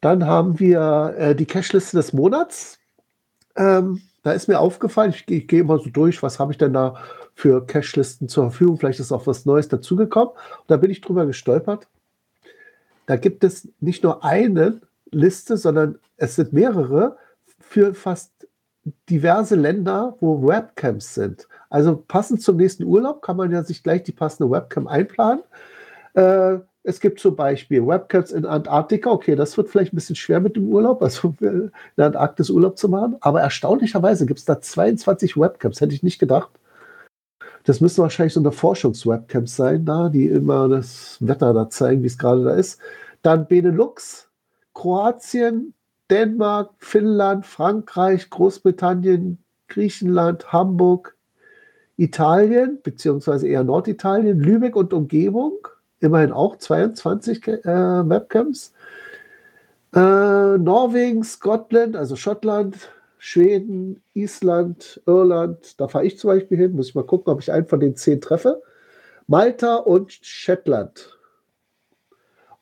Dann 0.00 0.24
haben 0.24 0.58
wir 0.58 1.14
äh, 1.18 1.34
die 1.36 1.44
Cache-Liste 1.44 1.98
des 1.98 2.14
Monats. 2.14 2.78
Ähm, 3.56 4.00
da 4.22 4.32
ist 4.32 4.48
mir 4.48 4.58
aufgefallen, 4.58 5.10
ich, 5.10 5.28
ich 5.28 5.46
gehe 5.46 5.60
immer 5.60 5.78
so 5.78 5.90
durch, 5.90 6.22
was 6.22 6.38
habe 6.38 6.52
ich 6.52 6.58
denn 6.58 6.72
da 6.72 6.94
für 7.34 7.66
Cache-Listen 7.66 8.26
zur 8.26 8.44
Verfügung? 8.44 8.78
Vielleicht 8.78 9.00
ist 9.00 9.12
auch 9.12 9.26
was 9.26 9.44
Neues 9.44 9.68
dazugekommen. 9.68 10.30
Und 10.30 10.68
da 10.68 10.78
bin 10.78 10.90
ich 10.90 11.02
drüber 11.02 11.26
gestolpert. 11.26 11.88
Da 13.04 13.16
gibt 13.16 13.44
es 13.44 13.68
nicht 13.80 14.02
nur 14.02 14.24
eine 14.24 14.80
Liste, 15.10 15.58
sondern 15.58 15.98
es 16.16 16.36
sind 16.36 16.54
mehrere 16.54 17.18
für 17.72 17.94
fast 17.94 18.30
diverse 19.08 19.54
Länder, 19.54 20.16
wo 20.20 20.46
Webcams 20.46 21.14
sind. 21.14 21.48
Also 21.70 21.96
passend 21.96 22.42
zum 22.42 22.58
nächsten 22.58 22.84
Urlaub 22.84 23.22
kann 23.22 23.38
man 23.38 23.50
ja 23.50 23.64
sich 23.64 23.82
gleich 23.82 24.02
die 24.02 24.12
passende 24.12 24.50
Webcam 24.50 24.86
einplanen. 24.86 25.42
Äh, 26.12 26.58
es 26.82 27.00
gibt 27.00 27.18
zum 27.18 27.34
Beispiel 27.34 27.86
Webcams 27.86 28.30
in 28.32 28.44
Antarktika. 28.44 29.10
Okay, 29.10 29.36
das 29.36 29.56
wird 29.56 29.70
vielleicht 29.70 29.94
ein 29.94 29.96
bisschen 29.96 30.16
schwer 30.16 30.40
mit 30.40 30.56
dem 30.56 30.68
Urlaub, 30.68 31.00
also 31.00 31.34
in 31.40 31.70
der 31.96 32.06
Antarktis 32.06 32.50
Urlaub 32.50 32.76
zu 32.76 32.90
machen. 32.90 33.16
Aber 33.20 33.40
erstaunlicherweise 33.40 34.26
gibt 34.26 34.40
es 34.40 34.44
da 34.44 34.60
22 34.60 35.38
Webcams. 35.38 35.80
Hätte 35.80 35.94
ich 35.94 36.02
nicht 36.02 36.18
gedacht. 36.18 36.50
Das 37.64 37.80
müssen 37.80 38.02
wahrscheinlich 38.02 38.34
so 38.34 38.40
eine 38.40 38.52
Forschungs-Webcams 38.52 39.56
sein, 39.56 39.86
da, 39.86 40.10
die 40.10 40.26
immer 40.26 40.68
das 40.68 41.16
Wetter 41.20 41.54
da 41.54 41.70
zeigen, 41.70 42.02
wie 42.02 42.08
es 42.08 42.18
gerade 42.18 42.44
da 42.44 42.54
ist. 42.54 42.80
Dann 43.22 43.46
Benelux, 43.46 44.28
Kroatien, 44.74 45.72
Dänemark, 46.12 46.74
Finnland, 46.76 47.46
Frankreich, 47.46 48.28
Großbritannien, 48.28 49.38
Griechenland, 49.68 50.52
Hamburg, 50.52 51.16
Italien, 51.96 52.80
beziehungsweise 52.82 53.48
eher 53.48 53.64
Norditalien, 53.64 54.38
Lübeck 54.38 54.76
und 54.76 54.92
Umgebung, 54.92 55.54
immerhin 56.00 56.30
auch 56.30 56.56
22 56.56 57.48
äh, 57.48 57.64
Webcams. 57.64 58.74
Äh, 59.94 59.98
Norwegen, 60.58 61.24
Scotland, 61.24 61.96
also 61.96 62.14
Schottland, 62.14 62.90
Schweden, 63.16 64.02
Island, 64.12 65.00
Irland, 65.06 65.80
da 65.80 65.88
fahre 65.88 66.04
ich 66.04 66.18
zum 66.18 66.28
Beispiel 66.28 66.58
hin, 66.58 66.72
muss 66.72 66.88
ich 66.88 66.94
mal 66.94 67.06
gucken, 67.06 67.32
ob 67.32 67.40
ich 67.40 67.50
einen 67.50 67.68
von 67.68 67.80
den 67.80 67.96
zehn 67.96 68.20
treffe. 68.20 68.60
Malta 69.28 69.76
und 69.76 70.12
Shetland. 70.12 71.18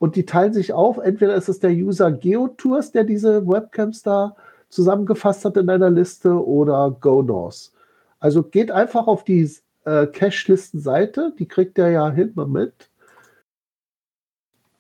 Und 0.01 0.17
die 0.17 0.25
teilen 0.25 0.55
sich 0.55 0.73
auf. 0.73 0.97
Entweder 0.97 1.35
ist 1.35 1.51
es 1.51 1.61
der 1.61 1.73
User 1.73 2.11
GeoTours, 2.11 2.91
der 2.91 3.05
diese 3.05 3.47
Webcams 3.47 4.03
da 4.03 4.35
zusammengefasst 4.71 5.45
hat 5.45 5.59
in 5.59 5.69
einer 5.69 5.91
Liste, 5.91 6.33
oder 6.43 6.97
GoNorth. 7.01 7.71
Also 8.19 8.43
geht 8.43 8.71
einfach 8.71 9.07
auf 9.07 9.25
die 9.25 9.51
äh, 9.85 10.07
Cache-Listen-Seite, 10.07 11.35
die 11.39 11.47
kriegt 11.47 11.77
ihr 11.77 11.91
ja 11.91 12.11
hinten 12.11 12.51
mit. 12.51 12.89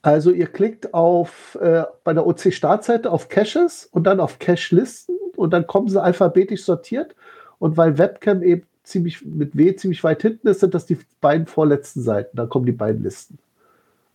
Also 0.00 0.30
ihr 0.30 0.46
klickt 0.46 0.94
auf 0.94 1.58
äh, 1.60 1.84
bei 2.02 2.14
der 2.14 2.26
OC-Startseite 2.26 3.10
auf 3.10 3.28
Caches 3.28 3.86
und 3.92 4.04
dann 4.04 4.20
auf 4.20 4.38
Cache-Listen 4.38 5.16
und 5.36 5.52
dann 5.52 5.66
kommen 5.66 5.88
sie 5.88 6.02
alphabetisch 6.02 6.64
sortiert. 6.64 7.14
Und 7.58 7.76
weil 7.76 7.98
Webcam 7.98 8.42
eben 8.42 8.66
ziemlich 8.84 9.22
mit 9.22 9.54
W 9.54 9.76
ziemlich 9.76 10.02
weit 10.02 10.22
hinten 10.22 10.48
ist, 10.48 10.60
sind 10.60 10.72
das 10.72 10.86
die 10.86 10.98
beiden 11.20 11.46
vorletzten 11.46 12.00
Seiten. 12.00 12.34
Da 12.38 12.46
kommen 12.46 12.64
die 12.64 12.72
beiden 12.72 13.02
Listen. 13.02 13.38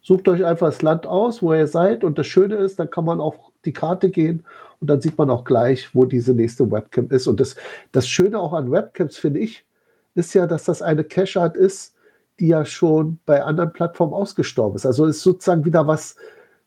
Sucht 0.06 0.28
euch 0.28 0.46
einfach 0.46 0.68
das 0.68 0.84
Land 0.84 1.08
aus, 1.08 1.42
wo 1.42 1.52
ihr 1.52 1.66
seid. 1.66 2.04
Und 2.04 2.20
das 2.20 2.28
Schöne 2.28 2.58
ist, 2.58 2.78
dann 2.78 2.92
kann 2.92 3.06
man 3.06 3.20
auf 3.20 3.40
die 3.66 3.74
Karte 3.74 4.12
gehen 4.12 4.46
und 4.80 4.88
dann 4.88 5.02
sieht 5.02 5.18
man 5.18 5.32
auch 5.32 5.44
gleich, 5.44 5.96
wo 5.96 6.06
diese 6.06 6.36
nächste 6.36 6.72
Webcam 6.72 7.10
ist. 7.10 7.26
Und 7.26 7.40
das, 7.40 7.56
das 7.92 8.08
Schöne 8.08 8.38
auch 8.38 8.54
an 8.54 8.70
Webcams, 8.70 9.18
finde 9.18 9.40
ich, 9.40 9.66
ist 10.14 10.36
ja, 10.36 10.46
dass 10.46 10.66
das 10.66 10.84
eine 10.84 11.04
Cache-Art 11.04 11.58
ist, 11.58 11.96
die 12.40 12.50
ja 12.50 12.66
schon 12.66 13.18
bei 13.26 13.42
anderen 13.44 13.74
Plattformen 13.74 14.14
ausgestorben 14.14 14.76
ist. 14.76 14.86
Also 14.86 15.06
ist 15.06 15.24
sozusagen 15.24 15.66
wieder 15.66 15.88
was 15.88 16.16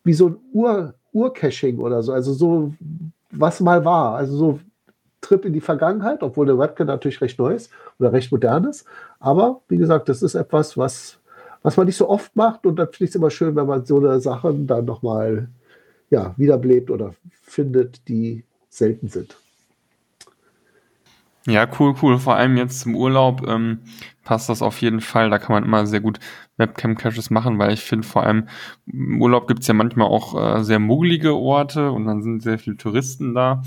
wie 0.02 0.14
so 0.14 0.30
ein 0.30 0.36
Ur, 0.52 0.94
Ur-Caching 1.12 1.78
oder 1.78 2.02
so. 2.02 2.12
Also 2.12 2.32
so, 2.32 2.74
was 3.30 3.60
mal 3.60 3.84
war. 3.84 4.16
Also 4.16 4.36
so 4.36 4.60
Trip 5.20 5.44
in 5.44 5.52
die 5.52 5.60
Vergangenheit, 5.60 6.24
obwohl 6.24 6.46
der 6.46 6.58
Webcam 6.58 6.88
natürlich 6.88 7.20
recht 7.20 7.38
neu 7.38 7.54
ist 7.54 7.70
oder 8.00 8.12
recht 8.12 8.32
modern 8.32 8.64
ist. 8.64 8.84
Aber 9.20 9.60
wie 9.68 9.76
gesagt, 9.76 10.08
das 10.08 10.22
ist 10.22 10.34
etwas, 10.34 10.76
was 10.76 11.20
was 11.68 11.76
man 11.76 11.84
nicht 11.84 11.96
so 11.96 12.08
oft 12.08 12.34
macht. 12.34 12.64
Und 12.64 12.76
dann 12.76 12.86
finde 12.86 13.04
ich 13.04 13.10
es 13.10 13.14
immer 13.14 13.30
schön, 13.30 13.54
wenn 13.54 13.66
man 13.66 13.84
so 13.84 13.98
eine 13.98 14.20
Sachen 14.20 14.66
dann 14.66 14.86
nochmal 14.86 15.50
ja, 16.08 16.32
wiederbelebt 16.38 16.90
oder 16.90 17.14
findet, 17.42 18.08
die 18.08 18.42
selten 18.70 19.08
sind. 19.08 19.36
Ja, 21.46 21.68
cool, 21.78 21.94
cool. 22.00 22.18
Vor 22.18 22.36
allem 22.36 22.56
jetzt 22.56 22.80
zum 22.80 22.96
Urlaub 22.96 23.46
ähm, 23.46 23.80
passt 24.24 24.48
das 24.48 24.62
auf 24.62 24.80
jeden 24.80 25.02
Fall. 25.02 25.28
Da 25.28 25.38
kann 25.38 25.52
man 25.52 25.64
immer 25.64 25.86
sehr 25.86 26.00
gut 26.00 26.20
Webcam-Caches 26.56 27.28
machen, 27.28 27.58
weil 27.58 27.74
ich 27.74 27.80
finde, 27.80 28.08
vor 28.08 28.22
allem 28.22 28.48
im 28.86 29.20
Urlaub 29.20 29.46
gibt 29.46 29.60
es 29.60 29.66
ja 29.66 29.74
manchmal 29.74 30.08
auch 30.08 30.58
äh, 30.58 30.64
sehr 30.64 30.78
muggelige 30.78 31.34
Orte 31.34 31.92
und 31.92 32.06
dann 32.06 32.22
sind 32.22 32.42
sehr 32.42 32.58
viele 32.58 32.78
Touristen 32.78 33.34
da. 33.34 33.62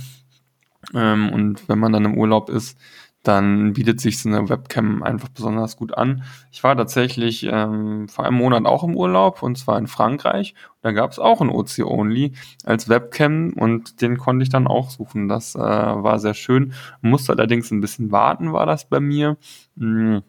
Ähm, 0.96 1.30
und 1.32 1.70
wenn 1.70 1.78
man 1.78 1.94
dann 1.94 2.06
im 2.06 2.18
Urlaub 2.18 2.50
ist, 2.50 2.80
dann 3.24 3.74
bietet 3.74 4.02
sich 4.02 4.20
so 4.20 4.30
eine 4.30 4.50
Webcam 4.50 5.04
einfach 5.04 5.30
besonders 5.30 5.78
gut 5.78 5.96
an. 5.96 6.24
Ich 6.52 6.64
war 6.64 6.76
tatsächlich 6.76 7.48
ähm, 7.50 8.08
vor 8.08 8.26
einem 8.26 8.38
Monat 8.38 8.66
auch 8.66 8.84
im 8.84 8.96
Urlaub 8.96 9.44
und 9.44 9.58
zwar 9.58 9.78
in 9.78 9.88
Frankreich. 9.88 10.56
Da 10.82 10.92
gab 10.92 11.12
es 11.12 11.20
auch 11.20 11.40
ein 11.40 11.50
OC-Only 11.50 12.34
als 12.64 12.90
Webcam 12.90 13.54
und 13.54 14.02
den 14.02 14.18
konnte 14.18 14.44
ich 14.44 14.50
dann 14.50 14.66
auch 14.66 14.90
suchen. 14.90 15.28
Das 15.28 15.54
äh, 15.56 15.60
war 15.60 16.18
sehr 16.18 16.34
schön. 16.34 16.74
Musste 17.02 17.34
allerdings 17.34 17.70
ein 17.70 17.82
bisschen 17.82 18.12
warten, 18.12 18.54
war 18.54 18.66
das 18.66 18.86
bei 18.90 19.00
mir. 19.00 19.38
Hm, 19.78 20.24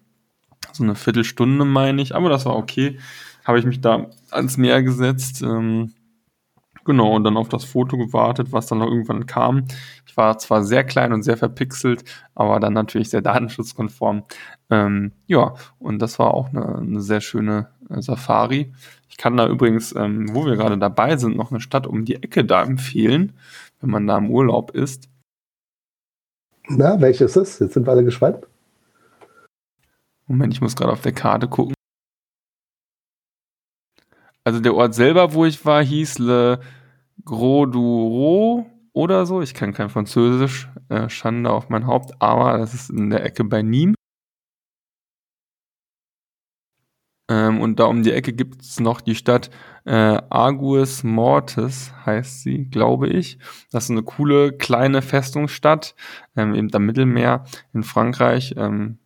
so 0.73 0.85
eine 0.85 0.95
Viertelstunde 0.95 1.65
meine 1.65 2.03
ich, 2.03 2.15
aber 2.15 2.29
das 2.29 2.45
war 2.45 2.57
okay. 2.57 2.99
Habe 3.45 3.59
ich 3.59 3.65
mich 3.65 3.81
da 3.81 4.07
ans 4.31 4.59
Meer 4.59 4.83
gesetzt. 4.83 5.43
Ähm, 5.43 5.93
Genau, 6.85 7.15
und 7.15 7.23
dann 7.25 7.37
auf 7.37 7.49
das 7.49 7.65
Foto 7.65 7.97
gewartet, 7.97 8.53
was 8.53 8.67
dann 8.67 8.79
noch 8.79 8.89
irgendwann 8.89 9.27
kam. 9.27 9.67
Ich 10.07 10.17
war 10.17 10.37
zwar 10.39 10.65
sehr 10.65 10.83
klein 10.83 11.13
und 11.13 11.23
sehr 11.23 11.37
verpixelt, 11.37 12.05
aber 12.35 12.59
dann 12.59 12.73
natürlich 12.73 13.11
sehr 13.11 13.23
datenschutzkonform. 13.23 14.25
Ähm, 14.71 15.13
ja, 15.27 15.55
und 15.79 16.01
das 16.01 16.19
war 16.19 16.35
auch 16.35 16.49
eine, 16.49 16.77
eine 16.77 17.01
sehr 17.01 17.21
schöne 17.21 17.69
äh, 17.89 18.03
Safari. 18.03 18.73
Ich 19.09 19.17
kann 19.17 19.37
da 19.37 19.47
übrigens, 19.47 19.95
ähm, 19.95 20.35
wo 20.35 20.47
wir 20.47 20.57
gerade 20.57 20.79
dabei 20.79 21.17
sind, 21.17 21.37
noch 21.37 21.51
eine 21.51 21.61
Stadt 21.61 21.87
um 21.87 22.05
die 22.05 22.17
Ecke 22.17 22.45
da 22.45 22.63
empfehlen, 22.63 23.33
wenn 23.81 23.91
man 23.91 24.07
da 24.07 24.19
im 24.19 24.31
Urlaub 24.31 24.73
ist. 24.73 25.09
Na, 26.69 27.01
welches 27.01 27.37
ist 27.37 27.37
es? 27.37 27.59
Jetzt 27.59 27.75
sind 27.75 27.87
wir 27.87 27.93
alle 27.93 28.05
gespannt. 28.05 28.47
Moment, 30.27 30.55
ich 30.55 30.61
muss 30.61 30.77
gerade 30.77 30.93
auf 30.93 31.03
der 31.03 31.13
Karte 31.13 31.47
gucken. 31.49 31.75
Also 34.45 34.61
der 34.61 34.75
Ort 34.75 34.95
selber, 34.95 35.35
wo 35.35 35.45
ich 35.45 35.65
war, 35.65 35.83
hieß 35.85 36.19
Le 36.19 36.61
Gros 37.25 37.71
du 37.71 38.67
oder 38.93 39.27
so. 39.27 39.41
Ich 39.41 39.55
kann 39.55 39.73
kein 39.73 39.89
Französisch, 39.89 40.69
äh, 40.89 41.09
Schande 41.09 41.51
auf 41.51 41.69
mein 41.69 41.87
Haupt, 41.87 42.21
aber 42.21 42.59
das 42.59 42.75
ist 42.75 42.91
in 42.91 43.11
der 43.11 43.25
Ecke 43.25 43.45
bei 43.45 43.61
Nîmes. 43.61 43.95
Ähm, 47.31 47.61
und 47.61 47.79
da 47.79 47.85
um 47.85 48.03
die 48.03 48.13
Ecke 48.13 48.33
gibt 48.33 48.63
es 48.63 48.81
noch 48.81 49.01
die 49.01 49.15
Stadt 49.15 49.51
äh, 49.85 50.21
Argus 50.29 51.05
Mortis, 51.05 51.93
heißt 52.05 52.43
sie, 52.43 52.65
glaube 52.67 53.09
ich. 53.09 53.39
Das 53.71 53.85
ist 53.85 53.91
eine 53.91 54.03
coole 54.03 54.53
kleine 54.53 55.03
Festungsstadt, 55.03 55.95
ähm, 56.37 56.55
eben 56.55 56.75
am 56.75 56.85
Mittelmeer 56.85 57.45
in 57.73 57.85
Frankreich. 57.85 58.55
Ähm, 58.57 58.99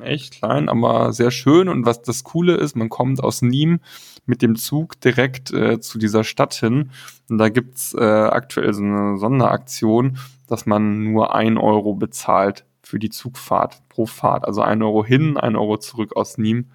echt 0.00 0.34
klein, 0.34 0.68
aber 0.68 1.12
sehr 1.12 1.30
schön. 1.30 1.68
Und 1.68 1.86
was 1.86 2.02
das 2.02 2.24
Coole 2.24 2.54
ist, 2.54 2.76
man 2.76 2.88
kommt 2.88 3.22
aus 3.22 3.42
Nîmes 3.42 3.80
mit 4.26 4.42
dem 4.42 4.56
Zug 4.56 5.00
direkt 5.00 5.52
äh, 5.52 5.80
zu 5.80 5.98
dieser 5.98 6.24
Stadt 6.24 6.54
hin. 6.54 6.90
Und 7.28 7.38
da 7.38 7.48
gibt's 7.48 7.94
äh, 7.94 8.02
aktuell 8.02 8.72
so 8.74 8.82
eine 8.82 9.18
Sonderaktion, 9.18 10.18
dass 10.46 10.66
man 10.66 11.04
nur 11.04 11.34
ein 11.34 11.58
Euro 11.58 11.94
bezahlt 11.94 12.64
für 12.82 12.98
die 12.98 13.10
Zugfahrt 13.10 13.82
pro 13.88 14.06
Fahrt. 14.06 14.44
Also 14.44 14.62
ein 14.62 14.82
Euro 14.82 15.04
hin, 15.04 15.36
ein 15.36 15.56
Euro 15.56 15.78
zurück 15.78 16.16
aus 16.16 16.38
Nîmes. 16.38 16.66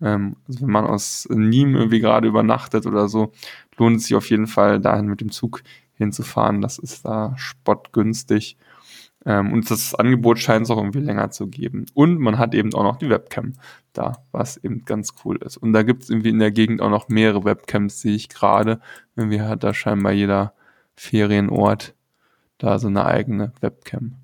Ähm, 0.00 0.36
also 0.46 0.62
wenn 0.62 0.70
man 0.70 0.86
aus 0.86 1.28
Nîmes 1.30 1.76
irgendwie 1.76 2.00
gerade 2.00 2.28
übernachtet 2.28 2.86
oder 2.86 3.08
so, 3.08 3.32
lohnt 3.76 3.98
es 3.98 4.04
sich 4.04 4.16
auf 4.16 4.30
jeden 4.30 4.46
Fall 4.46 4.80
dahin 4.80 5.06
mit 5.06 5.20
dem 5.20 5.30
Zug 5.30 5.62
hinzufahren. 5.94 6.60
Das 6.60 6.78
ist 6.78 7.04
da 7.04 7.34
spottgünstig. 7.36 8.56
Ähm, 9.28 9.52
und 9.52 9.70
das 9.70 9.94
Angebot 9.94 10.38
scheint 10.38 10.64
es 10.64 10.70
auch 10.70 10.78
irgendwie 10.78 11.00
länger 11.00 11.30
zu 11.30 11.48
geben. 11.48 11.84
Und 11.92 12.18
man 12.18 12.38
hat 12.38 12.54
eben 12.54 12.74
auch 12.74 12.82
noch 12.82 12.96
die 12.96 13.10
Webcam 13.10 13.52
da, 13.92 14.24
was 14.32 14.56
eben 14.56 14.86
ganz 14.86 15.10
cool 15.22 15.36
ist. 15.36 15.58
Und 15.58 15.74
da 15.74 15.82
gibt 15.82 16.02
es 16.02 16.10
irgendwie 16.10 16.30
in 16.30 16.38
der 16.38 16.50
Gegend 16.50 16.80
auch 16.80 16.88
noch 16.88 17.08
mehrere 17.08 17.44
Webcams, 17.44 18.00
sehe 18.00 18.14
ich 18.14 18.30
gerade. 18.30 18.80
Irgendwie 19.16 19.42
hat 19.42 19.62
da 19.62 19.74
scheinbar 19.74 20.12
jeder 20.12 20.54
Ferienort 20.96 21.94
da 22.56 22.78
so 22.78 22.88
eine 22.88 23.04
eigene 23.04 23.52
Webcam. 23.60 24.14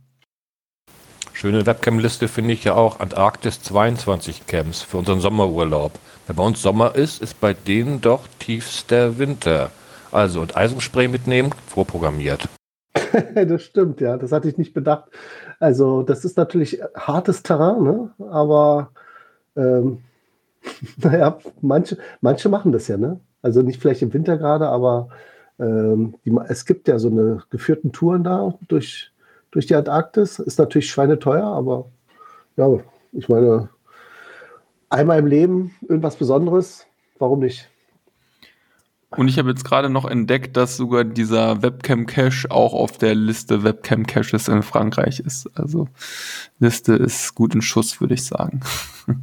Schöne 1.34 1.66
Webcam-Liste 1.66 2.26
finde 2.26 2.54
ich 2.54 2.64
ja 2.64 2.74
auch 2.74 3.00
Antarktis 3.00 3.60
22 3.62 4.46
Camps 4.46 4.80
für 4.80 4.96
unseren 4.96 5.20
Sommerurlaub. 5.20 5.98
Wenn 6.26 6.36
bei 6.36 6.42
uns 6.42 6.62
Sommer 6.62 6.94
ist, 6.94 7.20
ist 7.20 7.40
bei 7.40 7.52
denen 7.52 8.00
doch 8.00 8.26
tiefster 8.38 9.18
Winter. 9.18 9.70
Also 10.10 10.40
und 10.40 10.56
Eisenspray 10.56 11.08
mitnehmen, 11.08 11.50
vorprogrammiert. 11.66 12.48
das 13.34 13.62
stimmt, 13.62 14.00
ja. 14.00 14.16
Das 14.16 14.32
hatte 14.32 14.48
ich 14.48 14.58
nicht 14.58 14.74
bedacht. 14.74 15.10
Also, 15.58 16.02
das 16.02 16.24
ist 16.24 16.36
natürlich 16.36 16.80
hartes 16.96 17.42
Terrain, 17.42 17.82
ne? 17.82 18.10
aber 18.18 18.90
ähm, 19.56 19.98
naja, 20.96 21.38
manche, 21.60 21.98
manche 22.20 22.48
machen 22.48 22.72
das 22.72 22.88
ja, 22.88 22.96
ne? 22.96 23.20
Also 23.42 23.62
nicht 23.62 23.80
vielleicht 23.80 24.02
im 24.02 24.14
Winter 24.14 24.38
gerade, 24.38 24.68
aber 24.68 25.08
ähm, 25.58 26.14
die, 26.24 26.34
es 26.48 26.64
gibt 26.64 26.88
ja 26.88 26.98
so 26.98 27.08
eine 27.10 27.42
geführten 27.50 27.92
Touren 27.92 28.24
da 28.24 28.54
durch, 28.68 29.12
durch 29.50 29.66
die 29.66 29.74
Antarktis. 29.74 30.38
Ist 30.38 30.58
natürlich 30.58 30.90
schweineteuer, 30.90 31.44
aber 31.44 31.86
ja, 32.56 32.78
ich 33.12 33.28
meine, 33.28 33.68
einmal 34.88 35.18
im 35.18 35.26
Leben 35.26 35.74
irgendwas 35.88 36.16
Besonderes, 36.16 36.86
warum 37.18 37.40
nicht? 37.40 37.68
Und 39.16 39.28
ich 39.28 39.38
habe 39.38 39.50
jetzt 39.50 39.64
gerade 39.64 39.88
noch 39.90 40.04
entdeckt, 40.04 40.56
dass 40.56 40.76
sogar 40.76 41.04
dieser 41.04 41.62
Webcam-Cache 41.62 42.50
auch 42.50 42.74
auf 42.74 42.98
der 42.98 43.14
Liste 43.14 43.62
Webcam-Caches 43.62 44.48
in 44.48 44.62
Frankreich 44.62 45.20
ist. 45.20 45.48
Also 45.54 45.88
Liste 46.58 46.94
ist 46.94 47.34
gut 47.34 47.54
in 47.54 47.62
Schuss, 47.62 48.00
würde 48.00 48.14
ich 48.14 48.24
sagen. 48.24 48.60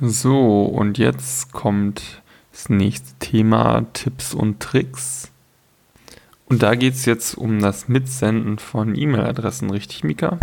so, 0.00 0.62
und 0.62 0.98
jetzt 0.98 1.52
kommt 1.52 2.22
das 2.52 2.68
nächste 2.68 3.18
Thema, 3.18 3.84
Tipps 3.92 4.32
und 4.32 4.60
Tricks. 4.60 5.30
Und 6.46 6.62
da 6.62 6.76
geht 6.76 6.94
es 6.94 7.04
jetzt 7.04 7.36
um 7.36 7.60
das 7.60 7.88
Mitsenden 7.88 8.58
von 8.58 8.94
E-Mail-Adressen, 8.94 9.70
richtig, 9.70 10.04
Mika? 10.04 10.38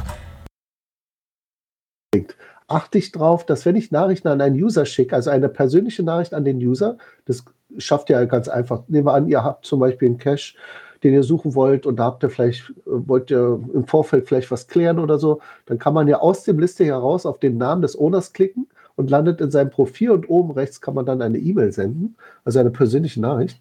Achte 2.68 2.98
ich 2.98 3.12
darauf, 3.12 3.46
dass 3.46 3.66
wenn 3.66 3.76
ich 3.76 3.92
Nachrichten 3.92 4.28
an 4.28 4.42
einen 4.42 4.62
User 4.62 4.86
schicke, 4.86 5.16
also 5.16 5.30
eine 5.30 5.50
persönliche 5.50 6.04
Nachricht 6.04 6.34
an 6.34 6.46
den 6.46 6.58
User, 6.58 6.98
das 7.26 7.44
schafft 7.78 8.10
ihr 8.10 8.26
ganz 8.26 8.48
einfach. 8.48 8.84
Nehmen 8.88 9.08
wir 9.08 9.14
an, 9.14 9.28
ihr 9.28 9.44
habt 9.44 9.66
zum 9.66 9.80
Beispiel 9.80 10.10
einen 10.10 10.18
Cache, 10.18 10.56
den 11.04 11.14
ihr 11.14 11.24
suchen 11.24 11.54
wollt 11.56 11.86
und 11.86 11.98
da 11.98 12.06
habt 12.06 12.24
ihr 12.24 12.30
vielleicht, 12.30 12.70
äh, 12.70 12.74
wollt 12.86 13.30
ihr 13.30 13.60
im 13.74 13.86
Vorfeld 13.86 14.28
vielleicht 14.28 14.52
was 14.52 14.68
klären 14.68 15.00
oder 15.00 15.20
so, 15.20 15.42
dann 15.66 15.78
kann 15.78 15.94
man 15.94 16.08
ja 16.08 16.20
aus 16.20 16.44
dem 16.44 16.60
Liste 16.60 16.86
heraus 16.86 17.26
auf 17.26 17.40
den 17.40 17.58
Namen 17.58 17.82
des 17.82 18.00
Owners 18.00 18.34
klicken 18.34 18.68
und 18.96 19.10
landet 19.10 19.42
in 19.42 19.52
seinem 19.52 19.70
Profil 19.70 20.12
und 20.12 20.30
oben 20.30 20.52
rechts 20.52 20.80
kann 20.80 20.94
man 20.94 21.06
dann 21.06 21.22
eine 21.22 21.40
E-Mail 21.40 21.72
senden, 21.72 22.16
also 22.46 22.60
eine 22.60 22.72
persönliche 22.72 23.20
Nachricht. 23.20 23.60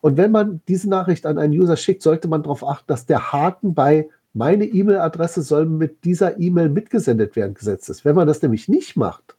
Und 0.00 0.16
wenn 0.16 0.30
man 0.30 0.60
diese 0.68 0.88
Nachricht 0.88 1.26
an 1.26 1.38
einen 1.38 1.54
User 1.54 1.76
schickt, 1.76 2.02
sollte 2.02 2.28
man 2.28 2.42
darauf 2.42 2.66
achten, 2.66 2.86
dass 2.86 3.06
der 3.06 3.32
Haken 3.32 3.74
bei 3.74 4.08
meine 4.36 4.66
E-Mail-Adresse 4.66 5.40
soll 5.40 5.64
mit 5.64 6.04
dieser 6.04 6.38
E-Mail 6.38 6.68
mitgesendet 6.68 7.36
werden, 7.36 7.54
gesetzt 7.54 7.88
ist. 7.88 8.04
Wenn 8.04 8.14
man 8.14 8.26
das 8.26 8.42
nämlich 8.42 8.68
nicht 8.68 8.94
macht, 8.94 9.34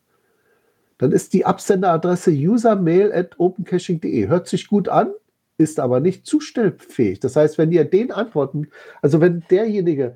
dann 0.97 1.11
ist 1.11 1.33
die 1.33 1.45
Absenderadresse 1.45 2.31
usermail.opencaching.de. 2.31 4.27
Hört 4.27 4.47
sich 4.47 4.67
gut 4.67 4.89
an, 4.89 5.11
ist 5.59 5.79
aber 5.79 5.99
nicht 5.99 6.25
zustellfähig. 6.25 7.19
Das 7.19 7.35
heißt, 7.35 7.59
wenn 7.59 7.71
ihr 7.71 7.85
den 7.85 8.11
antworten, 8.11 8.69
also 9.03 9.21
wenn 9.21 9.43
derjenige, 9.51 10.15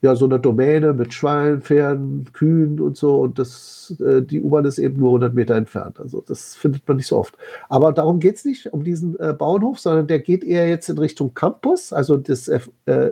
ja, 0.00 0.14
so 0.14 0.26
eine 0.26 0.38
Domäne 0.38 0.92
mit 0.92 1.12
Schweinen, 1.12 1.60
Pferden, 1.60 2.26
Kühen 2.32 2.80
und 2.80 2.96
so. 2.96 3.20
Und 3.20 3.38
das, 3.38 3.94
äh, 4.00 4.22
die 4.22 4.40
U-Bahn 4.40 4.64
ist 4.64 4.78
eben 4.78 5.00
nur 5.00 5.10
100 5.10 5.34
Meter 5.34 5.56
entfernt. 5.56 5.98
Also 5.98 6.22
das 6.26 6.54
findet 6.54 6.86
man 6.86 6.98
nicht 6.98 7.08
so 7.08 7.18
oft. 7.18 7.36
Aber 7.68 7.92
darum 7.92 8.20
geht 8.20 8.36
es 8.36 8.44
nicht, 8.44 8.72
um 8.72 8.84
diesen 8.84 9.18
äh, 9.18 9.32
Bauernhof, 9.32 9.80
sondern 9.80 10.06
der 10.06 10.20
geht 10.20 10.44
eher 10.44 10.68
jetzt 10.68 10.88
in 10.88 10.98
Richtung 10.98 11.34
Campus, 11.34 11.92
also 11.92 12.16
das 12.16 12.48
äh, 12.48 12.60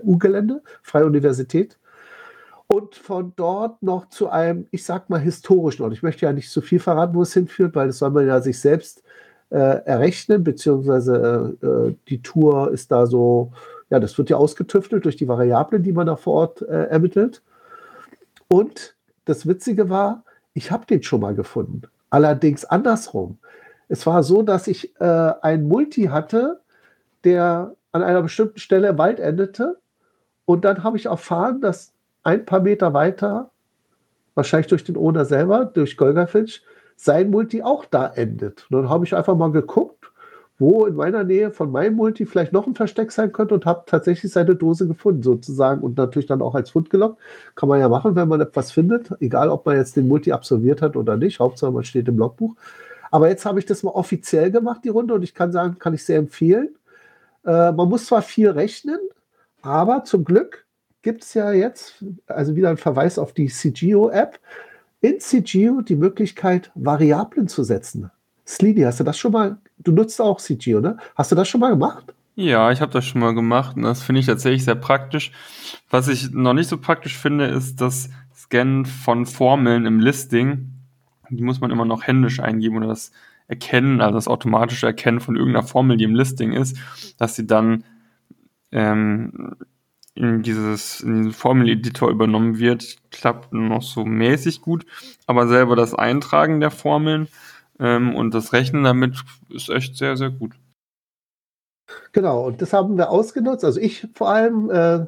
U-Gelände, 0.05 0.63
Freie 0.83 1.07
Universität. 1.07 1.77
Und 2.69 2.97
von 2.97 3.33
dort 3.37 3.83
noch 3.83 4.09
zu 4.09 4.29
einem, 4.29 4.67
ich 4.71 4.85
sag 4.85 5.09
mal, 5.09 5.21
historischen 5.21 5.83
Ort. 5.83 5.93
Ich 5.93 6.03
möchte 6.03 6.27
ja 6.27 6.33
nicht 6.33 6.51
zu 6.51 6.61
viel 6.61 6.81
verraten, 6.81 7.15
wo 7.15 7.23
es 7.23 7.33
hinführt, 7.33 7.75
weil 7.77 7.89
das 7.89 7.99
soll 7.99 8.11
man 8.11 8.27
ja 8.27 8.41
sich 8.41 8.61
selbst 8.61 9.03
äh, 9.51 9.57
errechnen, 9.57 10.43
beziehungsweise 10.43 11.57
äh, 11.63 11.67
äh, 11.67 11.95
die 12.09 12.23
Tour 12.23 12.73
ist 12.73 12.91
da 12.91 13.07
so, 13.07 13.53
ja, 13.91 14.01
das 14.01 14.19
wird 14.19 14.31
ja 14.31 14.37
ausgetüftelt 14.37 15.05
durch 15.05 15.17
die 15.17 15.29
Variablen, 15.29 15.83
die 15.83 15.93
man 15.93 16.07
da 16.07 16.17
vor 16.17 16.35
Ort 16.35 16.63
äh, 16.63 16.85
ermittelt. 16.85 17.43
Und 18.49 18.97
das 19.25 19.47
Witzige 19.47 19.89
war, 19.91 20.25
ich 20.55 20.71
habe 20.71 20.87
den 20.87 21.03
schon 21.03 21.21
mal 21.21 21.35
gefunden. 21.35 21.83
Allerdings 22.11 22.65
andersrum. 22.65 23.39
Es 23.89 24.07
war 24.07 24.23
so, 24.23 24.43
dass 24.43 24.67
ich 24.67 24.99
äh, 25.01 25.33
ein 25.43 25.69
Multi 25.69 26.05
hatte, 26.05 26.61
der 27.25 27.75
an 27.93 28.03
einer 28.03 28.23
bestimmten 28.23 28.59
Stelle 28.59 28.89
im 28.89 28.99
Wald 28.99 29.21
endete. 29.21 29.79
Und 30.45 30.65
dann 30.65 30.83
habe 30.83 30.97
ich 30.97 31.07
erfahren, 31.07 31.61
dass 31.61 31.93
ein 32.23 32.45
paar 32.45 32.61
Meter 32.61 32.93
weiter, 32.95 33.51
wahrscheinlich 34.35 34.69
durch 34.69 34.85
den 34.85 34.97
Owner 34.97 35.25
selber, 35.25 35.65
durch 35.65 35.97
Golgafitch, 35.97 36.63
sein 36.97 37.31
Multi 37.31 37.63
auch 37.63 37.85
da 37.85 38.07
endet. 38.07 38.67
Und 38.71 38.83
dann 38.83 38.89
habe 38.89 39.05
ich 39.05 39.15
einfach 39.15 39.37
mal 39.37 39.53
geguckt, 39.53 40.06
wo 40.59 40.87
in 40.87 40.95
meiner 40.95 41.23
Nähe 41.25 41.51
von 41.51 41.71
meinem 41.71 41.97
Multi 41.97 42.25
vielleicht 42.25 42.53
noch 42.53 42.67
ein 42.67 42.75
Versteck 42.75 43.13
sein 43.13 43.33
könnte 43.33 43.55
und 43.55 43.67
habe 43.67 43.85
tatsächlich 43.87 44.33
seine 44.33 44.55
Dose 44.55 44.87
gefunden, 44.87 45.23
sozusagen. 45.23 45.83
Und 45.83 45.99
natürlich 45.99 46.27
dann 46.27 46.43
auch 46.43 46.55
als 46.55 46.71
Fund 46.71 46.91
gelockt. 46.91 47.21
Kann 47.55 47.69
man 47.69 47.81
ja 47.81 47.89
machen, 47.89 48.17
wenn 48.17 48.29
man 48.29 48.41
etwas 48.41 48.73
findet, 48.73 49.11
egal 49.21 49.51
ob 49.51 49.67
man 49.67 49.77
jetzt 49.77 49.97
den 49.97 50.09
Multi 50.09 50.33
absolviert 50.33 50.81
hat 50.81 50.97
oder 50.97 51.17
nicht. 51.17 51.41
Hauptsache, 51.41 51.71
man 51.73 51.85
steht 51.85 52.09
im 52.09 52.17
Logbuch. 52.19 52.55
Aber 53.11 53.29
jetzt 53.29 53.45
habe 53.45 53.59
ich 53.59 53.67
das 53.67 53.83
mal 53.83 53.91
offiziell 53.91 54.51
gemacht, 54.51 54.81
die 54.85 54.89
Runde, 54.89 55.15
und 55.15 55.23
ich 55.23 55.35
kann 55.35 55.53
sagen, 55.53 55.79
kann 55.79 55.95
ich 55.95 56.05
sehr 56.05 56.19
empfehlen. 56.19 56.75
Äh, 57.45 57.73
man 57.73 57.89
muss 57.89 58.07
zwar 58.07 58.23
viel 58.23 58.51
rechnen, 58.51 58.99
aber 59.63 60.05
zum 60.05 60.25
Glück 60.25 60.67
gibt 61.03 61.23
es 61.23 61.35
ja 61.35 61.53
jetzt, 61.53 62.05
also 62.27 62.57
wieder 62.57 62.71
ein 62.71 62.77
Verweis 62.77 63.19
auf 63.19 63.33
die 63.33 63.47
CGO-App, 63.47 64.41
in 65.01 65.21
CGO 65.21 65.83
die 65.83 65.97
Möglichkeit, 65.97 66.73
Variablen 66.75 67.47
zu 67.47 67.63
setzen. 67.63 68.11
Sleedy, 68.47 68.83
hast 68.83 69.01
du 69.01 69.05
das 69.05 69.19
schon 69.19 69.33
mal, 69.33 69.59
du 69.79 69.93
nutzt 69.93 70.21
auch 70.21 70.41
CGO, 70.41 70.81
ne? 70.81 70.97
Hast 71.17 71.33
du 71.33 71.37
das 71.37 71.49
schon 71.49 71.61
mal 71.61 71.71
gemacht? 71.71 72.15
Ja, 72.37 72.71
ich 72.71 72.81
habe 72.81 72.93
das 72.93 73.07
schon 73.07 73.21
mal 73.21 73.35
gemacht 73.35 73.77
und 73.77 73.83
das 73.83 74.03
finde 74.03 74.21
ich 74.21 74.27
tatsächlich 74.27 74.65
sehr 74.65 74.75
praktisch. 74.75 75.33
Was 75.91 76.07
ich 76.09 76.31
noch 76.33 76.53
nicht 76.53 76.69
so 76.69 76.79
praktisch 76.79 77.17
finde, 77.17 77.47
ist 77.47 77.81
das 77.81 78.11
Scannen 78.37 78.85
von 78.85 79.27
Formeln 79.27 79.87
im 79.87 80.01
Listing. 80.01 80.71
Die 81.31 81.43
muss 81.43 81.61
man 81.61 81.71
immer 81.71 81.85
noch 81.85 82.07
händisch 82.07 82.39
eingeben 82.41 82.77
oder 82.77 82.89
das 82.89 83.11
Erkennen, 83.49 84.01
also 84.01 84.15
das 84.15 84.29
automatische 84.29 84.87
Erkennen 84.87 85.21
von 85.21 85.37
irgendeiner 85.37 85.67
Formel, 85.67 85.97
die 85.97 86.05
im 86.05 86.15
Listing 86.15 86.53
ist, 86.53 86.77
dass 87.17 87.37
sie 87.37 87.47
dann 87.47 87.85
ähm, 88.71 89.57
in 90.15 90.43
dieses 90.43 91.01
in 91.01 91.17
diesen 91.17 91.33
Formeleditor 91.33 92.11
übernommen 92.11 92.59
wird, 92.59 92.97
klappt 93.11 93.53
noch 93.53 93.83
so 93.83 94.05
mäßig 94.05 94.61
gut, 94.61 94.85
aber 95.27 95.49
selber 95.49 95.77
das 95.77 95.95
Eintragen 95.95 96.61
der 96.61 96.71
Formeln 96.71 97.29
ähm, 97.79 98.15
und 98.15 98.35
das 98.35 98.53
Rechnen 98.53 98.85
damit 98.85 99.23
ist 99.51 99.69
echt 99.69 99.97
sehr, 99.97 100.17
sehr 100.17 100.31
gut. 100.31 100.55
Genau, 102.13 102.47
und 102.47 102.63
das 102.63 102.73
haben 102.73 102.97
wir 102.97 103.11
ausgenutzt. 103.11 103.65
Also 103.65 103.81
ich 103.81 104.09
vor 104.15 104.29
allem, 104.29 104.71
äh, 104.71 105.07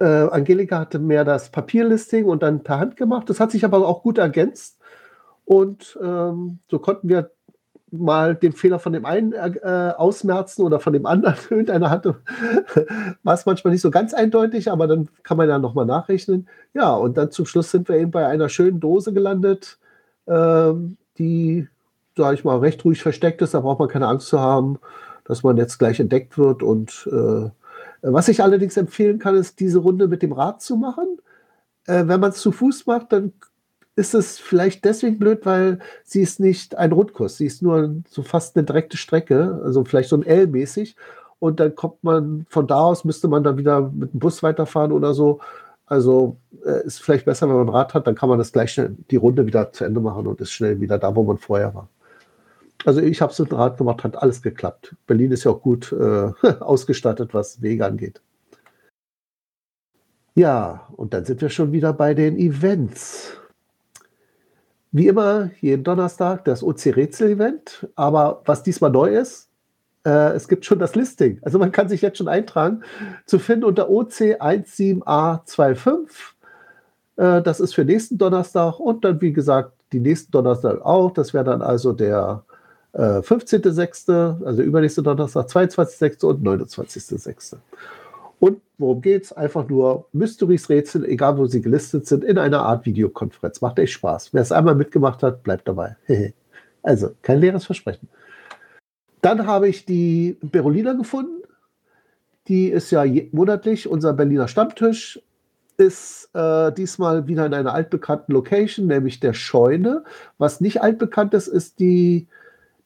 äh, 0.00 0.28
Angelika 0.30 0.80
hatte 0.80 0.98
mehr 0.98 1.24
das 1.24 1.50
Papierlisting 1.50 2.24
und 2.24 2.42
dann 2.42 2.62
per 2.62 2.78
Hand 2.78 2.96
gemacht. 2.96 3.28
Das 3.30 3.40
hat 3.40 3.50
sich 3.50 3.64
aber 3.64 3.86
auch 3.86 4.02
gut 4.02 4.18
ergänzt. 4.18 4.78
Und 5.44 5.98
ähm, 6.02 6.58
so 6.70 6.78
konnten 6.78 7.08
wir 7.08 7.30
mal 7.90 8.34
den 8.34 8.52
Fehler 8.52 8.78
von 8.78 8.92
dem 8.92 9.04
einen 9.04 9.32
äh, 9.32 9.92
ausmerzen 9.96 10.62
oder 10.62 10.80
von 10.80 10.92
dem 10.92 11.06
anderen. 11.06 11.36
Irgendeiner 11.50 11.90
hatte, 11.90 12.16
war 13.22 13.34
es 13.34 13.46
manchmal 13.46 13.72
nicht 13.72 13.82
so 13.82 13.90
ganz 13.90 14.14
eindeutig, 14.14 14.70
aber 14.70 14.86
dann 14.86 15.08
kann 15.22 15.36
man 15.36 15.48
ja 15.48 15.58
nochmal 15.58 15.86
nachrechnen. 15.86 16.48
Ja, 16.72 16.94
und 16.94 17.16
dann 17.16 17.30
zum 17.30 17.46
Schluss 17.46 17.70
sind 17.70 17.88
wir 17.88 17.96
eben 17.96 18.10
bei 18.10 18.26
einer 18.26 18.48
schönen 18.48 18.80
Dose 18.80 19.12
gelandet, 19.12 19.78
ähm, 20.26 20.96
die, 21.18 21.68
sage 22.16 22.34
ich 22.34 22.44
mal, 22.44 22.58
recht 22.58 22.84
ruhig 22.84 23.02
versteckt 23.02 23.42
ist. 23.42 23.54
Da 23.54 23.60
braucht 23.60 23.78
man 23.78 23.88
keine 23.88 24.08
Angst 24.08 24.28
zu 24.28 24.40
haben, 24.40 24.78
dass 25.24 25.42
man 25.42 25.56
jetzt 25.56 25.78
gleich 25.78 26.00
entdeckt 26.00 26.38
wird. 26.38 26.62
Und 26.62 27.08
äh, 27.12 27.50
was 28.02 28.28
ich 28.28 28.42
allerdings 28.42 28.76
empfehlen 28.76 29.18
kann, 29.18 29.34
ist, 29.34 29.60
diese 29.60 29.78
Runde 29.78 30.08
mit 30.08 30.22
dem 30.22 30.32
Rad 30.32 30.62
zu 30.62 30.76
machen. 30.76 31.18
Äh, 31.86 32.06
wenn 32.06 32.20
man 32.20 32.30
es 32.30 32.38
zu 32.38 32.52
Fuß 32.52 32.86
macht, 32.86 33.12
dann 33.12 33.32
ist 33.96 34.14
es 34.14 34.38
vielleicht 34.38 34.84
deswegen 34.84 35.18
blöd, 35.18 35.46
weil 35.46 35.78
sie 36.02 36.20
ist 36.20 36.40
nicht 36.40 36.76
ein 36.76 36.92
Rundkurs, 36.92 37.36
sie 37.36 37.46
ist 37.46 37.62
nur 37.62 38.02
so 38.08 38.22
fast 38.22 38.56
eine 38.56 38.64
direkte 38.64 38.96
Strecke, 38.96 39.60
also 39.64 39.84
vielleicht 39.84 40.08
so 40.08 40.16
ein 40.16 40.26
L-mäßig. 40.26 40.96
Und 41.38 41.60
dann 41.60 41.74
kommt 41.74 42.02
man 42.02 42.46
von 42.48 42.66
da 42.66 42.80
aus, 42.80 43.04
müsste 43.04 43.28
man 43.28 43.44
dann 43.44 43.58
wieder 43.58 43.82
mit 43.82 44.12
dem 44.12 44.20
Bus 44.20 44.42
weiterfahren 44.42 44.92
oder 44.92 45.14
so. 45.14 45.40
Also 45.86 46.38
äh, 46.64 46.84
ist 46.86 47.02
vielleicht 47.02 47.26
besser, 47.26 47.48
wenn 47.48 47.56
man 47.56 47.66
ein 47.66 47.74
Rad 47.74 47.94
hat, 47.94 48.06
dann 48.06 48.14
kann 48.14 48.28
man 48.28 48.38
das 48.38 48.52
gleich 48.52 48.72
schnell, 48.72 48.96
die 49.10 49.16
Runde 49.16 49.46
wieder 49.46 49.70
zu 49.72 49.84
Ende 49.84 50.00
machen 50.00 50.26
und 50.26 50.40
ist 50.40 50.52
schnell 50.52 50.80
wieder 50.80 50.98
da, 50.98 51.14
wo 51.14 51.22
man 51.22 51.38
vorher 51.38 51.74
war. 51.74 51.88
Also 52.84 53.00
ich 53.00 53.22
habe 53.22 53.32
es 53.32 53.38
mit 53.38 53.52
Rad 53.52 53.78
gemacht, 53.78 54.04
hat 54.04 54.16
alles 54.16 54.42
geklappt. 54.42 54.94
Berlin 55.06 55.32
ist 55.32 55.44
ja 55.44 55.52
auch 55.52 55.62
gut 55.62 55.92
äh, 55.92 56.32
ausgestattet, 56.60 57.32
was 57.32 57.62
Wege 57.62 57.86
angeht. 57.86 58.20
Ja, 60.34 60.88
und 60.96 61.14
dann 61.14 61.24
sind 61.24 61.40
wir 61.40 61.48
schon 61.48 61.72
wieder 61.72 61.92
bei 61.92 62.12
den 62.12 62.36
Events. 62.36 63.38
Wie 64.90 65.08
immer, 65.08 65.50
jeden 65.60 65.84
Donnerstag 65.84 66.44
das 66.44 66.62
OC-Rätsel-Event. 66.62 67.88
Aber 67.94 68.42
was 68.44 68.62
diesmal 68.62 68.90
neu 68.90 69.16
ist, 69.16 69.48
äh, 70.04 70.34
es 70.34 70.48
gibt 70.48 70.64
schon 70.64 70.78
das 70.78 70.94
Listing. 70.94 71.38
Also 71.42 71.58
man 71.58 71.72
kann 71.72 71.88
sich 71.88 72.02
jetzt 72.02 72.18
schon 72.18 72.28
eintragen. 72.28 72.82
Zu 73.26 73.38
finden 73.38 73.64
unter 73.64 73.88
OC17A25. 73.88 76.08
Äh, 77.16 77.42
das 77.42 77.60
ist 77.60 77.74
für 77.74 77.84
nächsten 77.84 78.18
Donnerstag 78.18 78.78
und 78.78 79.04
dann, 79.04 79.20
wie 79.20 79.32
gesagt, 79.32 79.72
die 79.92 80.00
nächsten 80.00 80.32
Donnerstag 80.32 80.80
auch. 80.82 81.12
Das 81.12 81.32
wäre 81.32 81.44
dann 81.44 81.62
also 81.62 81.92
der 81.92 82.44
äh, 82.94 83.18
15.06., 83.20 84.44
also 84.44 84.62
übernächste 84.62 85.02
Donnerstag, 85.02 85.48
22.06. 85.48 86.24
und 86.26 86.46
29.06. 86.46 87.56
Und 88.38 88.60
worum 88.78 89.00
geht's? 89.00 89.32
Einfach 89.32 89.68
nur 89.68 90.06
Mysteries 90.12 90.68
Rätsel, 90.68 91.04
egal 91.04 91.36
wo 91.38 91.46
sie 91.46 91.60
gelistet 91.60 92.06
sind, 92.06 92.24
in 92.24 92.38
einer 92.38 92.60
Art 92.60 92.86
Videokonferenz. 92.86 93.60
Macht 93.60 93.78
echt 93.78 93.94
Spaß. 93.94 94.32
Wer 94.32 94.42
es 94.42 94.52
einmal 94.52 94.74
mitgemacht 94.74 95.22
hat, 95.22 95.42
bleibt 95.42 95.66
dabei. 95.66 95.96
also, 96.82 97.10
kein 97.22 97.40
leeres 97.40 97.64
Versprechen. 97.64 98.08
Dann 99.22 99.46
habe 99.46 99.68
ich 99.68 99.86
die 99.86 100.36
Berolina 100.42 100.92
gefunden. 100.92 101.42
Die 102.48 102.68
ist 102.68 102.90
ja 102.90 103.04
monatlich 103.32 103.88
unser 103.88 104.12
Berliner 104.12 104.48
Stammtisch. 104.48 105.20
Ist 105.78 106.28
äh, 106.34 106.70
diesmal 106.72 107.26
wieder 107.26 107.46
in 107.46 107.54
einer 107.54 107.74
altbekannten 107.74 108.32
Location, 108.32 108.86
nämlich 108.86 109.18
der 109.18 109.32
Scheune. 109.32 110.04
Was 110.38 110.60
nicht 110.60 110.82
altbekannt 110.82 111.34
ist, 111.34 111.48
ist 111.48 111.80
die 111.80 112.28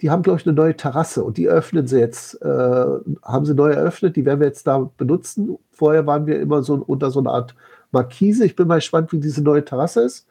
die 0.00 0.10
haben, 0.10 0.22
glaube 0.22 0.38
ich, 0.40 0.46
eine 0.46 0.54
neue 0.54 0.76
Terrasse 0.76 1.24
und 1.24 1.36
die 1.38 1.48
öffnen 1.48 1.86
sie 1.86 1.98
jetzt, 1.98 2.40
äh, 2.42 2.46
haben 2.46 3.44
sie 3.44 3.54
neu 3.54 3.70
eröffnet, 3.70 4.16
die 4.16 4.24
werden 4.24 4.40
wir 4.40 4.46
jetzt 4.46 4.66
da 4.66 4.90
benutzen. 4.96 5.58
Vorher 5.72 6.06
waren 6.06 6.26
wir 6.26 6.40
immer 6.40 6.62
so 6.62 6.74
unter 6.86 7.10
so 7.10 7.20
einer 7.20 7.32
Art 7.32 7.54
Markise. 7.90 8.44
Ich 8.44 8.54
bin 8.54 8.68
mal 8.68 8.76
gespannt, 8.76 9.12
wie 9.12 9.18
diese 9.18 9.42
neue 9.42 9.64
Terrasse 9.64 10.02
ist. 10.02 10.26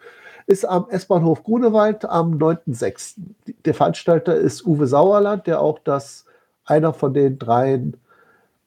Ist 0.45 0.65
am 0.65 0.87
S-Bahnhof 0.89 1.43
Grunewald 1.43 2.05
am 2.05 2.37
9.6. 2.37 3.15
Der 3.65 3.73
Veranstalter 3.73 4.35
ist 4.35 4.65
Uwe 4.65 4.87
Sauerland, 4.87 5.47
der 5.47 5.59
auch 5.59 5.79
das 5.79 6.25
einer 6.63 6.93
von 6.93 7.13
den 7.13 7.37
drei 7.37 7.83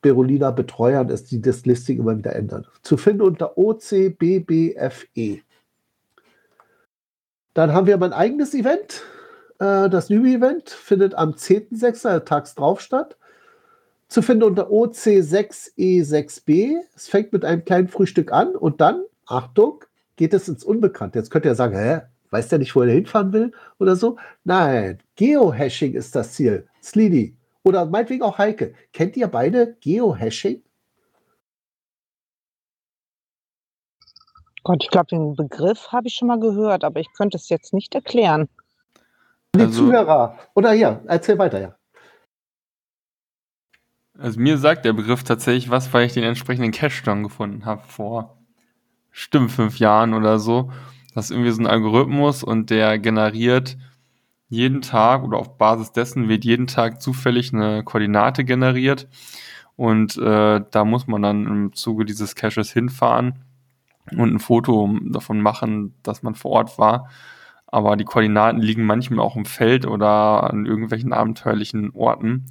Berolina 0.02 0.50
Betreuern 0.50 1.08
ist, 1.08 1.30
die 1.30 1.40
das 1.40 1.64
Listing 1.64 1.98
immer 1.98 2.16
wieder 2.16 2.34
ändern. 2.34 2.66
Zu 2.82 2.98
finden 2.98 3.22
unter 3.22 3.56
OCBBFE. 3.56 5.40
Dann 7.54 7.72
haben 7.72 7.86
wir 7.86 7.96
mein 7.96 8.12
eigenes 8.12 8.54
Event. 8.54 9.02
Äh, 9.60 9.88
das 9.88 10.10
Newbie-Event 10.10 10.70
findet 10.70 11.14
am 11.14 11.30
10.06. 11.32 12.24
tags 12.24 12.56
drauf 12.56 12.80
statt. 12.80 13.16
Zu 14.08 14.22
finden 14.22 14.44
unter 14.44 14.70
OC6E6B. 14.70 16.78
Es 16.96 17.08
fängt 17.08 17.32
mit 17.32 17.44
einem 17.44 17.64
kleinen 17.64 17.86
Frühstück 17.86 18.32
an 18.32 18.56
und 18.56 18.80
dann, 18.80 19.04
Achtung, 19.26 19.84
geht 20.16 20.34
es 20.34 20.48
ins 20.48 20.64
Unbekannte. 20.64 21.20
Jetzt 21.20 21.30
könnt 21.30 21.44
ihr 21.44 21.54
sagen, 21.54 21.78
hä, 21.78 22.00
weiß 22.30 22.48
der 22.48 22.58
nicht, 22.58 22.74
wo 22.74 22.82
er 22.82 22.92
hinfahren 22.92 23.32
will 23.32 23.52
oder 23.78 23.94
so? 23.94 24.16
Nein, 24.42 24.98
Geohashing 25.14 25.94
ist 25.94 26.16
das 26.16 26.32
Ziel. 26.32 26.66
Sleedy. 26.82 27.36
Oder 27.62 27.86
meinetwegen 27.86 28.22
auch 28.22 28.38
Heike. 28.38 28.74
Kennt 28.92 29.16
ihr 29.16 29.28
beide 29.28 29.76
Geohashing? 29.80 30.62
Gott, 34.64 34.82
ich 34.82 34.90
glaube, 34.90 35.06
den 35.06 35.36
Begriff 35.36 35.92
habe 35.92 36.08
ich 36.08 36.14
schon 36.14 36.28
mal 36.28 36.40
gehört, 36.40 36.84
aber 36.84 37.00
ich 37.00 37.12
könnte 37.16 37.36
es 37.36 37.48
jetzt 37.48 37.72
nicht 37.72 37.94
erklären. 37.94 38.48
Die 39.56 39.60
also, 39.62 39.86
Zuhörer. 39.86 40.38
Oder 40.54 40.72
ja, 40.72 41.00
erzähl 41.06 41.38
weiter, 41.38 41.60
ja. 41.60 41.76
Also 44.18 44.38
mir 44.38 44.58
sagt 44.58 44.84
der 44.84 44.92
Begriff 44.92 45.24
tatsächlich 45.24 45.70
was, 45.70 45.92
weil 45.92 46.06
ich 46.06 46.12
den 46.12 46.24
entsprechenden 46.24 46.72
Cache 46.72 47.02
dann 47.04 47.22
gefunden 47.22 47.64
habe 47.64 47.82
vor 47.86 48.40
stimmt 49.10 49.50
fünf 49.50 49.78
Jahren 49.78 50.14
oder 50.14 50.38
so. 50.38 50.70
Das 51.14 51.26
ist 51.26 51.30
irgendwie 51.32 51.50
so 51.50 51.62
ein 51.62 51.66
Algorithmus 51.66 52.42
und 52.42 52.70
der 52.70 52.98
generiert 52.98 53.76
jeden 54.48 54.82
Tag 54.82 55.22
oder 55.22 55.38
auf 55.38 55.58
Basis 55.58 55.92
dessen 55.92 56.28
wird 56.28 56.44
jeden 56.44 56.66
Tag 56.66 57.00
zufällig 57.02 57.52
eine 57.52 57.84
Koordinate 57.84 58.44
generiert 58.44 59.08
und 59.76 60.16
äh, 60.18 60.60
da 60.70 60.84
muss 60.84 61.06
man 61.06 61.22
dann 61.22 61.46
im 61.46 61.72
Zuge 61.72 62.04
dieses 62.04 62.34
Caches 62.34 62.72
hinfahren 62.72 63.44
und 64.12 64.34
ein 64.34 64.40
Foto 64.40 64.98
davon 65.02 65.40
machen, 65.40 65.94
dass 66.02 66.22
man 66.22 66.34
vor 66.34 66.52
Ort 66.52 66.78
war. 66.78 67.08
Aber 67.70 67.96
die 67.96 68.04
Koordinaten 68.04 68.60
liegen 68.60 68.84
manchmal 68.84 69.24
auch 69.24 69.36
im 69.36 69.44
Feld 69.44 69.86
oder 69.86 70.50
an 70.50 70.66
irgendwelchen 70.66 71.12
abenteuerlichen 71.12 71.90
Orten 71.94 72.46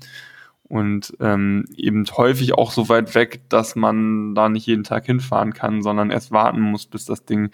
und 0.69 1.13
ähm, 1.19 1.65
eben 1.75 2.05
häufig 2.15 2.53
auch 2.53 2.71
so 2.71 2.89
weit 2.89 3.15
weg, 3.15 3.41
dass 3.49 3.75
man 3.75 4.35
da 4.35 4.49
nicht 4.49 4.67
jeden 4.67 4.83
Tag 4.83 5.05
hinfahren 5.05 5.53
kann, 5.53 5.81
sondern 5.81 6.11
erst 6.11 6.31
warten 6.31 6.61
muss, 6.61 6.85
bis 6.85 7.05
das 7.05 7.25
Ding 7.25 7.49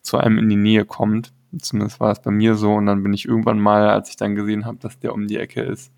zu 0.00 0.16
einem 0.16 0.38
in 0.38 0.48
die 0.48 0.56
Nähe 0.56 0.86
kommt. 0.86 1.32
Zumindest 1.58 2.00
war 2.00 2.10
es 2.10 2.20
bei 2.22 2.30
mir 2.30 2.54
so 2.54 2.74
und 2.74 2.86
dann 2.86 3.02
bin 3.02 3.12
ich 3.12 3.28
irgendwann 3.28 3.60
mal, 3.60 3.90
als 3.90 4.08
ich 4.08 4.16
dann 4.16 4.34
gesehen 4.34 4.64
habe, 4.64 4.78
dass 4.78 4.98
der 4.98 5.12
um 5.12 5.26
die 5.26 5.36
Ecke 5.36 5.60
ist, 5.60 5.92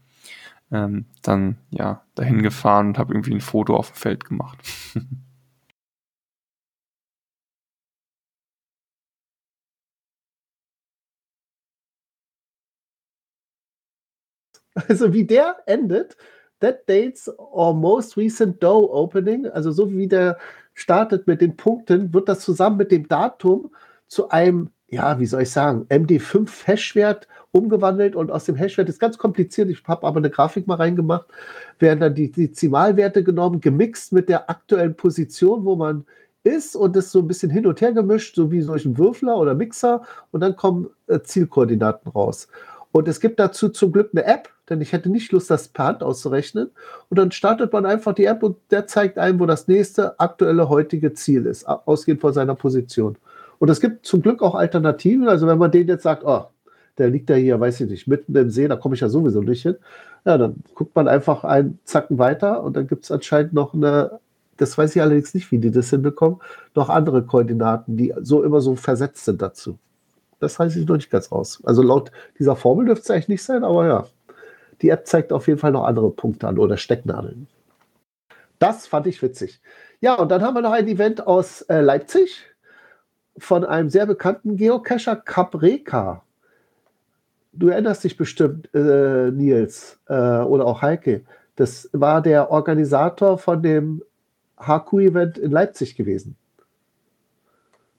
ähm, 0.73 1.07
dann 1.23 1.57
ja 1.71 2.03
dahin 2.17 2.43
gefahren 2.43 2.89
und 2.89 2.99
habe 2.99 3.15
irgendwie 3.15 3.35
ein 3.35 3.41
Foto 3.41 3.77
auf 3.77 3.93
dem 3.93 3.97
Feld 3.97 4.25
gemacht. 4.25 4.59
Also 14.89 15.13
wie 15.13 15.25
der 15.25 15.57
endet, 15.67 16.17
that 16.61 16.89
dates 16.89 17.31
or 17.39 17.75
most 17.75 18.17
recent 18.17 18.63
Doe 18.63 18.91
Opening, 18.91 19.47
also 19.47 19.73
so 19.73 19.91
wie 19.91 20.07
der 20.07 20.39
startet 20.75 21.27
mit 21.27 21.41
den 21.41 21.57
Punkten, 21.57 22.13
wird 22.13 22.29
das 22.29 22.41
zusammen 22.41 22.77
mit 22.77 22.93
dem 22.93 23.09
Datum 23.09 23.71
zu 24.09 24.29
einem, 24.29 24.71
ja, 24.89 25.19
wie 25.19 25.27
soll 25.27 25.43
ich 25.43 25.51
sagen, 25.51 25.87
MD5 25.89 26.67
Hashwert 26.67 27.27
umgewandelt 27.53 28.15
und 28.15 28.31
aus 28.31 28.45
dem 28.45 28.57
Hashwert 28.57 28.89
ist 28.89 29.01
ganz 29.01 29.17
kompliziert. 29.17 29.71
Ich 29.71 29.83
habe 29.85 30.07
aber 30.07 30.19
eine 30.19 30.31
Grafik 30.31 30.67
mal 30.67 30.75
reingemacht, 30.75 31.27
werden 31.79 32.01
dann 32.01 32.15
die 32.15 32.31
Dezimalwerte 32.31 33.25
genommen, 33.25 33.61
gemixt 33.61 34.13
mit 34.13 34.29
der 34.29 34.51
aktuellen 34.51 34.95
Position, 34.95 35.65
wo 35.65 35.75
man 35.75 36.05
ist 36.45 36.77
und 36.77 36.95
das 36.95 37.11
so 37.11 37.21
ein 37.21 37.27
bisschen 37.27 37.51
hin 37.51 37.67
und 37.67 37.81
her 37.81 37.93
gemischt, 37.93 38.37
so 38.37 38.53
wie 38.53 38.61
solch 38.61 38.85
ein 38.85 38.97
Würfler 38.99 39.37
oder 39.39 39.55
Mixer 39.55 40.03
und 40.31 40.41
dann 40.41 40.55
kommen 40.55 40.89
äh, 41.09 41.21
Zielkoordinaten 41.21 42.13
raus. 42.13 42.49
Und 42.93 43.09
es 43.09 43.21
gibt 43.21 43.41
dazu 43.41 43.71
zum 43.71 43.93
Glück 43.93 44.11
eine 44.13 44.25
App, 44.25 44.49
denn 44.69 44.81
ich 44.81 44.93
hätte 44.93 45.09
nicht 45.09 45.33
Lust, 45.33 45.51
das 45.51 45.69
per 45.69 45.87
Hand 45.87 46.03
auszurechnen. 46.03 46.71
Und 47.09 47.19
dann 47.19 47.31
startet 47.31 47.73
man 47.73 47.87
einfach 47.87 48.15
die 48.15 48.25
App 48.25 48.43
und 48.43 48.57
der 48.71 48.87
zeigt 48.87 49.19
einem, 49.19 49.39
wo 49.41 49.47
das 49.47 49.69
nächste 49.69 50.19
aktuelle 50.19 50.69
heutige 50.69 51.13
Ziel 51.13 51.47
ist, 51.47 51.67
ausgehend 51.67 52.21
von 52.21 52.33
seiner 52.33 52.55
Position. 52.55 53.17
Und 53.59 53.69
es 53.71 53.81
gibt 53.81 54.07
zum 54.07 54.23
Glück 54.23 54.43
auch 54.43 54.55
Alternativen. 54.55 55.29
Also 55.29 55.47
wenn 55.47 55.59
man 55.59 55.71
den 55.71 55.89
jetzt 55.89 56.03
sagt, 56.03 56.25
oh, 56.25 56.47
der 56.99 57.11
liegt 57.11 57.31
ja 57.31 57.37
hier, 57.37 57.61
weiß 57.61 57.81
ich 57.81 57.91
nicht, 57.91 58.09
mitten 58.09 58.35
im 58.35 58.51
See, 58.51 58.69
da 58.69 58.77
komme 58.77 58.95
ich 58.95 59.01
ja 59.01 59.09
sowieso 59.09 59.43
nicht 59.43 59.63
hin. 59.63 59.77
Ja, 60.25 60.39
dann 60.39 60.57
guckt 60.75 60.95
man 60.97 61.09
einfach 61.09 61.45
einen 61.45 61.79
Zacken 61.85 62.19
weiter 62.19 62.63
und 62.63 62.77
dann 62.77 62.87
gibt 62.87 63.05
es 63.05 63.11
anscheinend 63.11 63.53
noch 63.53 63.75
eine, 63.75 64.19
das 64.57 64.77
weiß 64.77 64.97
ich 64.97 65.03
allerdings 65.03 65.35
nicht, 65.35 65.51
wie 65.53 65.59
die 65.59 65.71
das 65.71 65.91
hinbekommen, 65.91 66.41
noch 66.75 66.89
andere 66.89 67.23
Koordinaten, 67.23 67.97
die 67.97 68.15
so 68.23 68.43
immer 68.43 68.61
so 68.61 68.77
versetzt 68.77 69.25
sind 69.25 69.43
dazu. 69.43 69.79
Das 70.41 70.59
heißt 70.59 70.77
ich 70.77 70.87
noch 70.87 70.97
nicht 70.97 71.11
ganz 71.11 71.31
raus. 71.33 71.63
Also 71.65 71.83
laut 71.83 72.11
dieser 72.39 72.57
Formel 72.57 72.87
dürfte 72.87 73.05
es 73.05 73.11
eigentlich 73.11 73.29
nicht 73.29 73.43
sein, 73.43 73.65
aber 73.65 73.87
ja. 73.87 74.07
Die 74.83 74.91
App 74.91 75.07
zeigt 75.07 75.33
auf 75.33 75.47
jeden 75.49 75.59
Fall 75.59 75.73
noch 75.73 75.85
andere 75.85 76.11
Punkte 76.11 76.49
an 76.49 76.59
oder 76.59 76.77
Stecknadeln. 76.77 77.47
Das 78.59 78.87
fand 78.87 79.07
ich 79.07 79.23
witzig. 79.23 79.61
Ja, 80.01 80.15
und 80.15 80.31
dann 80.31 80.43
haben 80.43 80.55
wir 80.55 80.63
noch 80.63 80.73
ein 80.73 80.89
Event 80.89 81.27
aus 81.27 81.63
äh, 81.63 81.81
Leipzig 81.81 82.45
von 83.39 83.65
einem 83.65 83.91
sehr 83.91 84.07
bekannten 84.07 84.57
Geocacher, 84.57 85.17
Capreka. 85.17 86.23
Du 87.53 87.69
erinnerst 87.69 88.05
dich 88.05 88.17
bestimmt, 88.17 88.69
äh, 88.75 89.31
Nils 89.31 89.99
äh, 90.09 90.15
oder 90.15 90.67
auch 90.67 90.83
Heike. 90.83 91.25
Das 91.57 91.89
war 91.93 92.21
der 92.21 92.51
Organisator 92.51 93.39
von 93.39 93.63
dem 93.63 94.03
HQ-Event 94.59 95.39
in 95.39 95.51
Leipzig 95.51 95.97
gewesen 95.97 96.37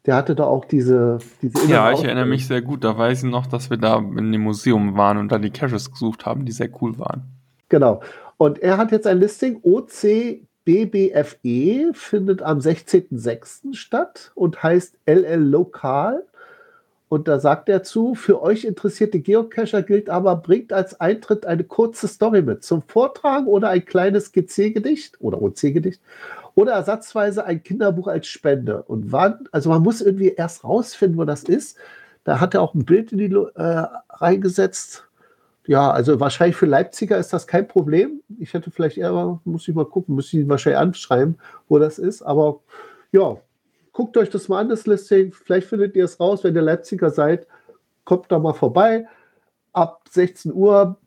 der 0.08 0.16
hatte 0.16 0.34
da 0.36 0.46
auch 0.46 0.66
diese, 0.66 1.20
diese 1.42 1.68
Ja, 1.68 1.92
ich 1.92 2.02
erinnere 2.04 2.26
mich 2.26 2.48
sehr 2.48 2.62
gut. 2.62 2.86
Da 2.86 2.98
weiß 2.98 3.24
ich 3.24 3.30
noch, 3.30 3.46
dass 3.46 3.70
wir 3.70 3.76
da 3.78 3.98
in 3.98 4.32
dem 4.32 4.42
Museum 4.42 4.96
waren 4.96 5.18
und 5.18 5.32
da 5.32 5.38
die 5.38 5.52
Caches 5.52 5.92
gesucht 5.92 6.26
haben, 6.26 6.46
die 6.46 6.54
sehr 6.54 6.70
cool 6.82 6.98
waren. 6.98 7.24
Genau. 7.68 8.02
Und 8.38 8.60
er 8.60 8.78
hat 8.78 8.94
jetzt 8.94 9.06
ein 9.06 9.20
Listing 9.20 9.60
OCBBFE, 9.64 10.46
findet 11.94 12.42
am 12.42 12.60
16.06. 12.60 13.74
statt 13.76 14.32
und 14.34 14.64
heißt 14.64 14.98
LL 15.06 15.42
Lokal. 15.42 16.24
Und 17.10 17.28
da 17.28 17.40
sagt 17.40 17.70
er 17.70 17.84
zu, 17.84 18.16
für 18.16 18.42
euch 18.42 18.66
interessierte 18.66 19.20
Geocacher 19.20 19.82
gilt 19.82 20.10
aber, 20.10 20.36
bringt 20.36 20.74
als 20.74 21.00
Eintritt 21.00 21.46
eine 21.46 21.64
kurze 21.64 22.08
Story 22.08 22.42
mit 22.42 22.64
zum 22.64 22.82
Vortragen 22.82 23.48
oder 23.48 23.70
ein 23.70 23.86
kleines 23.86 24.34
GC-Gedicht 24.34 25.22
oder 25.22 25.42
OC-Gedicht 25.42 26.02
oder 26.56 26.74
ersatzweise 26.74 27.46
ein 27.46 27.64
Kinderbuch 27.64 28.08
als 28.08 28.28
Spende. 28.28 28.84
Und 28.84 29.12
wann, 29.12 29.48
also 29.52 29.70
man 29.70 29.84
muss 29.84 30.02
irgendwie 30.02 30.30
erst 30.30 30.64
rausfinden, 30.64 31.18
wo 31.18 31.24
das 31.24 31.44
ist. 31.44 31.78
Da 32.26 32.42
hat 32.42 32.56
er 32.56 32.62
auch 32.62 32.74
ein 32.74 32.84
Bild 32.84 33.14
in 33.14 33.20
die 33.20 33.34
äh, 33.34 33.86
reingesetzt. 34.10 35.08
Ja, 35.66 35.92
also 35.92 36.20
wahrscheinlich 36.20 36.58
für 36.58 36.66
Leipziger 36.66 37.18
ist 37.18 37.32
das 37.32 37.48
kein 37.48 37.68
Problem. 37.68 38.22
Ich 38.40 38.54
hätte 38.54 38.72
vielleicht 38.72 38.98
eher, 38.98 39.40
muss 39.46 39.68
ich 39.68 39.76
mal 39.76 39.86
gucken, 39.86 40.16
muss 40.16 40.34
ich 40.34 40.48
wahrscheinlich 40.50 40.80
anschreiben, 40.80 41.38
wo 41.70 41.78
das 41.78 42.00
ist. 42.00 42.22
Aber 42.22 42.60
ja, 43.12 43.38
guckt 43.98 44.16
euch 44.16 44.30
das 44.30 44.48
mal 44.48 44.60
an, 44.60 44.70
das 44.70 44.86
Listing. 44.86 45.34
Vielleicht 45.34 45.66
findet 45.66 45.96
ihr 45.96 46.06
es 46.06 46.20
raus, 46.20 46.44
wenn 46.44 46.54
ihr 46.54 46.62
Leipziger 46.62 47.10
seid. 47.10 47.48
Kommt 48.06 48.32
da 48.32 48.38
mal 48.38 48.54
vorbei. 48.54 49.08
Ab 49.74 50.04
16 50.12 50.54
Uhr, 50.54 50.98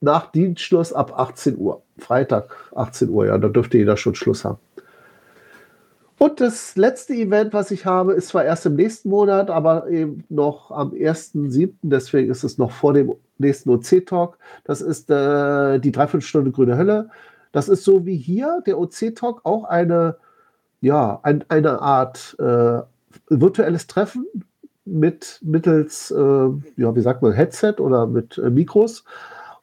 nach 0.00 0.30
Dienstschluss 0.30 0.92
ab 0.92 1.18
18 1.18 1.58
Uhr. 1.58 1.82
Freitag 1.98 2.54
18 2.76 3.08
Uhr, 3.08 3.26
ja, 3.26 3.36
da 3.36 3.48
dürfte 3.48 3.78
jeder 3.78 3.96
schon 3.96 4.14
Schluss 4.14 4.44
haben. 4.44 4.58
Und 6.18 6.40
das 6.40 6.76
letzte 6.76 7.14
Event, 7.14 7.52
was 7.52 7.72
ich 7.72 7.84
habe, 7.84 8.12
ist 8.12 8.28
zwar 8.28 8.44
erst 8.44 8.64
im 8.64 8.76
nächsten 8.76 9.08
Monat, 9.08 9.50
aber 9.50 9.88
eben 9.88 10.22
noch 10.28 10.70
am 10.70 10.92
1.7., 10.92 11.72
deswegen 11.82 12.30
ist 12.30 12.44
es 12.44 12.58
noch 12.58 12.70
vor 12.70 12.92
dem 12.92 13.12
nächsten 13.38 13.70
OC-Talk. 13.70 14.38
Das 14.62 14.82
ist 14.82 15.10
äh, 15.10 15.80
die 15.80 15.90
Dreiviertelstunde 15.90 16.52
Grüne 16.52 16.78
Hölle. 16.78 17.10
Das 17.50 17.68
ist 17.68 17.82
so 17.82 18.06
wie 18.06 18.16
hier, 18.16 18.62
der 18.66 18.78
OC-Talk, 18.78 19.40
auch 19.42 19.64
eine, 19.64 20.16
ja, 20.80 21.20
ein, 21.22 21.44
eine 21.48 21.80
Art 21.80 22.36
äh, 22.38 22.80
virtuelles 23.28 23.86
Treffen 23.86 24.26
mit 24.84 25.38
mittels, 25.42 26.10
äh, 26.10 26.16
ja, 26.76 26.94
wie 26.96 27.00
sagt 27.00 27.22
man, 27.22 27.32
Headset 27.32 27.74
oder 27.78 28.06
mit 28.06 28.38
äh, 28.38 28.50
Mikros. 28.50 29.04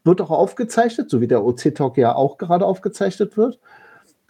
Wird 0.03 0.21
auch 0.21 0.32
aufgezeichnet, 0.32 1.10
so 1.10 1.19
wie 1.19 1.27
der 1.27 1.43
OC-Talk 1.43 1.97
ja 1.97 2.15
auch 2.15 2.38
gerade 2.38 2.65
aufgezeichnet 2.65 3.36
wird. 3.36 3.60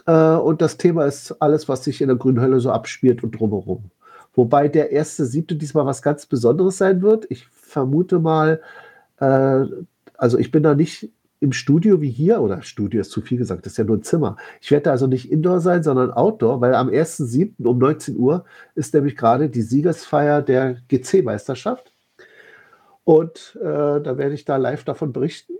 Äh, 0.07 0.35
und 0.35 0.61
das 0.61 0.77
Thema 0.77 1.05
ist 1.05 1.33
alles, 1.41 1.69
was 1.69 1.83
sich 1.83 2.01
in 2.01 2.07
der 2.07 2.17
grünen 2.17 2.41
Hölle 2.41 2.59
so 2.59 2.71
abspielt 2.71 3.23
und 3.23 3.31
drumherum. 3.39 3.91
Wobei 4.33 4.67
der 4.67 4.91
erste 4.91 5.25
siebte 5.25 5.55
diesmal 5.55 5.85
was 5.85 6.01
ganz 6.01 6.25
Besonderes 6.25 6.77
sein 6.77 7.01
wird. 7.01 7.25
Ich 7.29 7.47
vermute 7.47 8.19
mal, 8.19 8.61
äh, 9.19 9.65
also 10.17 10.37
ich 10.37 10.51
bin 10.51 10.63
da 10.63 10.73
nicht 10.73 11.09
im 11.39 11.51
Studio 11.51 12.01
wie 12.01 12.09
hier, 12.09 12.41
oder 12.41 12.61
Studio 12.63 13.01
ist 13.01 13.11
zu 13.11 13.21
viel 13.21 13.37
gesagt, 13.37 13.65
das 13.65 13.73
ist 13.73 13.77
ja 13.77 13.83
nur 13.83 13.97
ein 13.97 14.03
Zimmer. 14.03 14.37
Ich 14.61 14.71
werde 14.71 14.91
also 14.91 15.07
nicht 15.07 15.31
Indoor 15.31 15.59
sein, 15.59 15.83
sondern 15.83 16.11
Outdoor, 16.11 16.61
weil 16.61 16.73
am 16.73 16.89
1.7. 16.89 17.65
um 17.65 17.77
19 17.77 18.17
Uhr 18.17 18.45
ist 18.75 18.93
nämlich 18.93 19.15
gerade 19.15 19.49
die 19.49 19.61
Siegersfeier 19.61 20.41
der 20.41 20.77
GC-Meisterschaft. 20.87 21.93
Und 23.03 23.57
äh, 23.61 24.01
da 24.01 24.17
werde 24.17 24.33
ich 24.33 24.45
da 24.45 24.57
live 24.57 24.83
davon 24.83 25.13
berichten 25.13 25.53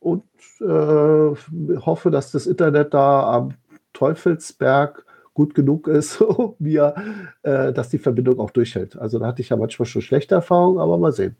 und 0.00 0.24
äh, 0.60 0.64
hoffe, 0.66 2.10
dass 2.10 2.32
das 2.32 2.46
Internet 2.46 2.92
da 2.92 3.32
am 3.32 3.54
Teufelsberg 3.92 5.06
gut 5.32 5.54
genug 5.54 5.86
ist, 5.86 6.20
um 6.20 6.54
mir, 6.58 6.94
äh, 7.42 7.72
dass 7.72 7.90
die 7.90 7.98
Verbindung 7.98 8.40
auch 8.40 8.50
durchhält. 8.50 8.96
Also 8.96 9.18
da 9.18 9.26
hatte 9.26 9.42
ich 9.42 9.50
ja 9.50 9.56
manchmal 9.56 9.86
schon 9.86 10.02
schlechte 10.02 10.34
Erfahrungen, 10.34 10.78
aber 10.78 10.98
mal 10.98 11.12
sehen. 11.12 11.36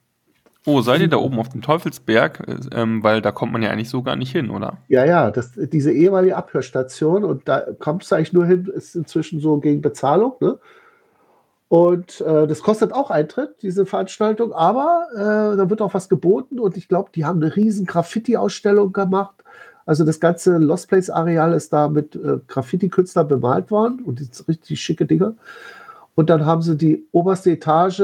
Oh, 0.67 0.81
seid 0.81 1.01
ihr 1.01 1.09
da 1.09 1.17
oben 1.17 1.39
auf 1.39 1.49
dem 1.49 1.63
Teufelsberg? 1.63 2.43
Ähm, 2.73 3.03
weil 3.03 3.23
da 3.23 3.33
kommt 3.33 3.53
man 3.53 3.63
ja 3.63 3.71
eigentlich 3.71 3.89
so 3.89 4.03
gar 4.03 4.17
nicht 4.17 4.33
hin, 4.33 4.51
oder? 4.51 4.79
Ja, 4.89 5.05
ja, 5.05 5.31
das, 5.31 5.53
diese 5.55 5.93
ehemalige 5.93 6.37
Abhörstation 6.37 7.25
und 7.25 7.49
da 7.49 7.65
kommst 7.79 8.11
du 8.11 8.17
eigentlich 8.17 8.33
nur 8.33 8.47
hin, 8.47 8.67
ist 8.67 8.95
inzwischen 8.97 9.41
so 9.41 9.59
gegen 9.59 9.81
Bezahlung, 9.81 10.35
ne? 10.41 10.59
Und 11.69 12.21
äh, 12.21 12.47
das 12.47 12.63
kostet 12.63 12.93
auch 12.93 13.11
Eintritt, 13.11 13.57
diese 13.63 13.87
Veranstaltung, 13.87 14.53
aber 14.53 15.07
äh, 15.15 15.57
da 15.57 15.69
wird 15.69 15.83
auch 15.83 15.95
was 15.95 16.09
geboten 16.09 16.61
und 16.61 16.77
ich 16.77 16.87
glaube, 16.87 17.11
die 17.13 17.25
haben 17.25 17.43
eine 17.43 17.57
riesen 17.57 17.87
Graffiti-Ausstellung 17.87 18.93
gemacht 18.93 19.43
also 19.87 20.05
das 20.05 20.19
ganze 20.19 20.59
Lost 20.59 20.89
Place 20.89 21.11
Areal 21.11 21.53
ist 21.53 21.73
da 21.73 21.89
mit 21.89 22.17
äh, 22.17 22.41
Graffiti-Künstlern 22.49 23.29
bemalt 23.29 23.71
worden 23.71 24.03
und 24.05 24.21
richtig 24.49 24.81
schicke 24.81 25.07
Dinger. 25.07 25.37
Und 26.17 26.29
dann 26.29 26.45
haben 26.45 26.61
sie 26.63 26.77
die 26.77 27.07
oberste 27.13 27.53
Etage, 27.53 28.01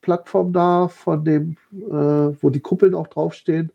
Aussichtsplattform 0.00 0.52
da, 0.52 0.88
von 0.88 1.24
dem, 1.24 1.56
äh, 1.72 2.34
wo 2.40 2.50
die 2.50 2.60
Kuppeln 2.60 2.94
auch 2.94 3.08
draufstehen, 3.08 3.70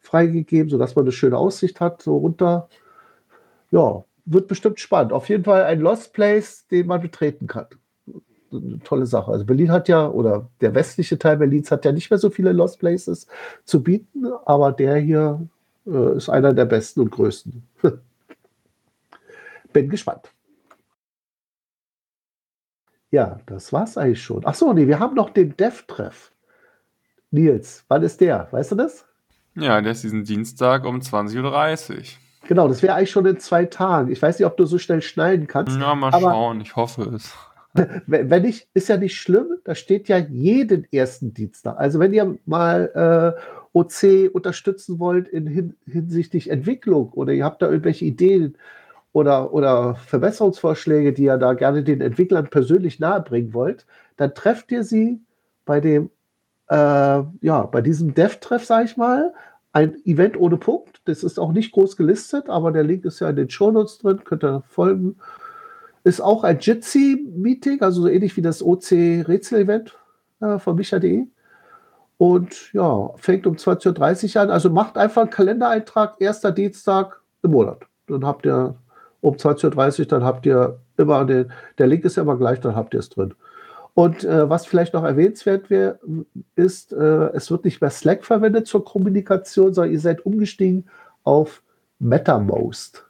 freigegeben, 0.00 0.70
sodass 0.70 0.96
man 0.96 1.04
eine 1.04 1.12
schöne 1.12 1.38
Aussicht 1.38 1.80
hat, 1.80 2.02
so 2.02 2.16
runter. 2.16 2.68
Ja, 3.70 4.04
wird 4.24 4.48
bestimmt 4.48 4.80
spannend. 4.80 5.12
Auf 5.12 5.28
jeden 5.28 5.44
Fall 5.44 5.64
ein 5.64 5.80
Lost 5.80 6.12
Place, 6.12 6.66
den 6.68 6.86
man 6.86 7.00
betreten 7.00 7.46
kann. 7.46 7.66
Eine 8.50 8.80
tolle 8.80 9.06
Sache. 9.06 9.30
Also 9.30 9.44
Berlin 9.44 9.70
hat 9.70 9.88
ja, 9.88 10.08
oder 10.08 10.48
der 10.60 10.74
westliche 10.74 11.18
Teil 11.18 11.36
Berlins 11.36 11.70
hat 11.70 11.84
ja 11.84 11.92
nicht 11.92 12.10
mehr 12.10 12.18
so 12.18 12.30
viele 12.30 12.52
Lost 12.52 12.78
Places 12.78 13.26
zu 13.64 13.82
bieten, 13.82 14.26
aber 14.46 14.72
der 14.72 14.96
hier 14.96 15.46
äh, 15.86 16.16
ist 16.16 16.28
einer 16.28 16.52
der 16.54 16.64
besten 16.64 17.00
und 17.00 17.10
größten. 17.10 17.62
Bin 19.72 19.88
gespannt. 19.90 20.32
Ja, 23.10 23.40
das 23.46 23.72
war's 23.72 23.96
eigentlich 23.96 24.22
schon. 24.22 24.42
Ach 24.44 24.54
so, 24.54 24.72
nee, 24.72 24.86
wir 24.86 24.98
haben 24.98 25.14
noch 25.14 25.30
den 25.30 25.56
Dev-Treff. 25.56 26.32
Nils, 27.30 27.84
wann 27.88 28.02
ist 28.02 28.20
der? 28.20 28.48
Weißt 28.50 28.72
du 28.72 28.76
das? 28.76 29.06
Ja, 29.54 29.80
der 29.80 29.92
ist 29.92 30.04
diesen 30.04 30.24
Dienstag 30.24 30.86
um 30.86 31.00
20.30 31.00 31.96
Uhr. 31.96 32.02
Genau, 32.46 32.68
das 32.68 32.82
wäre 32.82 32.94
eigentlich 32.94 33.10
schon 33.10 33.26
in 33.26 33.38
zwei 33.40 33.64
Tagen. 33.66 34.10
Ich 34.10 34.22
weiß 34.22 34.38
nicht, 34.38 34.46
ob 34.46 34.56
du 34.56 34.64
so 34.64 34.78
schnell 34.78 35.02
schneiden 35.02 35.46
kannst. 35.46 35.78
Ja, 35.78 35.94
mal 35.94 36.12
schauen, 36.12 36.60
ich 36.60 36.76
hoffe 36.76 37.02
es. 37.14 37.34
wenn 38.06 38.42
nicht, 38.42 38.68
ist 38.74 38.88
ja 38.88 38.96
nicht 38.96 39.16
schlimm. 39.16 39.48
Da 39.64 39.74
steht 39.74 40.08
ja 40.08 40.18
jeden 40.18 40.90
ersten 40.92 41.34
Dienstag. 41.34 41.78
Also 41.78 41.98
wenn 41.98 42.14
ihr 42.14 42.38
mal 42.46 43.36
äh, 43.36 43.40
OC 43.72 44.34
unterstützen 44.34 44.98
wollt 44.98 45.28
in 45.28 45.46
hin, 45.46 45.76
hinsichtlich 45.86 46.50
Entwicklung 46.50 47.12
oder 47.12 47.32
ihr 47.32 47.44
habt 47.44 47.60
da 47.62 47.68
irgendwelche 47.68 48.06
Ideen 48.06 48.56
oder, 49.18 49.52
oder 49.52 49.96
Verbesserungsvorschläge, 49.96 51.12
die 51.12 51.24
ihr 51.24 51.36
da 51.38 51.54
gerne 51.54 51.82
den 51.82 52.00
Entwicklern 52.00 52.48
persönlich 52.48 53.00
nahebringen 53.00 53.52
wollt, 53.52 53.84
dann 54.16 54.32
trefft 54.32 54.70
ihr 54.70 54.84
sie 54.84 55.20
bei 55.64 55.80
dem, 55.80 56.10
äh, 56.68 56.76
ja, 56.76 57.62
bei 57.70 57.80
diesem 57.80 58.14
Dev-Treff, 58.14 58.64
sag 58.64 58.84
ich 58.84 58.96
mal. 58.96 59.34
Ein 59.72 59.96
Event 60.04 60.38
ohne 60.38 60.56
Punkt. 60.56 61.00
Das 61.04 61.24
ist 61.24 61.38
auch 61.40 61.52
nicht 61.52 61.72
groß 61.72 61.96
gelistet, 61.96 62.48
aber 62.48 62.70
der 62.70 62.84
Link 62.84 63.04
ist 63.04 63.20
ja 63.20 63.28
in 63.28 63.36
den 63.36 63.50
Shownotes 63.50 63.98
drin, 63.98 64.22
könnt 64.24 64.44
ihr 64.44 64.62
folgen. 64.68 65.16
Ist 66.04 66.20
auch 66.20 66.44
ein 66.44 66.58
Jitsi-Meeting, 66.60 67.82
also 67.82 68.02
so 68.02 68.08
ähnlich 68.08 68.36
wie 68.36 68.42
das 68.42 68.62
OC-Rätsel-Event 68.62 69.98
äh, 70.40 70.58
von 70.58 70.76
micha.de. 70.76 71.26
Und 72.18 72.72
ja, 72.72 73.10
fängt 73.16 73.46
um 73.46 73.56
20.30 73.56 74.36
Uhr 74.36 74.42
an. 74.42 74.50
Also 74.50 74.70
macht 74.70 74.96
einfach 74.96 75.22
einen 75.22 75.30
Kalendereintrag, 75.30 76.20
erster 76.20 76.52
Dienstag 76.52 77.20
im 77.42 77.50
Monat. 77.50 77.82
Dann 78.06 78.24
habt 78.24 78.46
ihr 78.46 78.76
um 79.20 79.34
20.30 79.34 80.00
Uhr, 80.00 80.06
dann 80.06 80.24
habt 80.24 80.46
ihr 80.46 80.80
immer 80.96 81.24
den, 81.24 81.52
der 81.78 81.86
Link 81.86 82.04
ist 82.04 82.16
ja 82.16 82.22
immer 82.22 82.36
gleich, 82.36 82.60
dann 82.60 82.76
habt 82.76 82.94
ihr 82.94 83.00
es 83.00 83.08
drin. 83.08 83.34
Und 83.94 84.22
äh, 84.22 84.48
was 84.48 84.66
vielleicht 84.66 84.94
noch 84.94 85.02
erwähnenswert 85.02 85.70
wär, 85.70 85.98
ist, 86.54 86.92
äh, 86.92 87.30
es 87.32 87.50
wird 87.50 87.64
nicht 87.64 87.80
mehr 87.80 87.90
Slack 87.90 88.24
verwendet 88.24 88.68
zur 88.68 88.84
Kommunikation, 88.84 89.74
sondern 89.74 89.92
ihr 89.92 90.00
seid 90.00 90.24
umgestiegen 90.24 90.88
auf 91.24 91.62
MetaMost. 91.98 93.04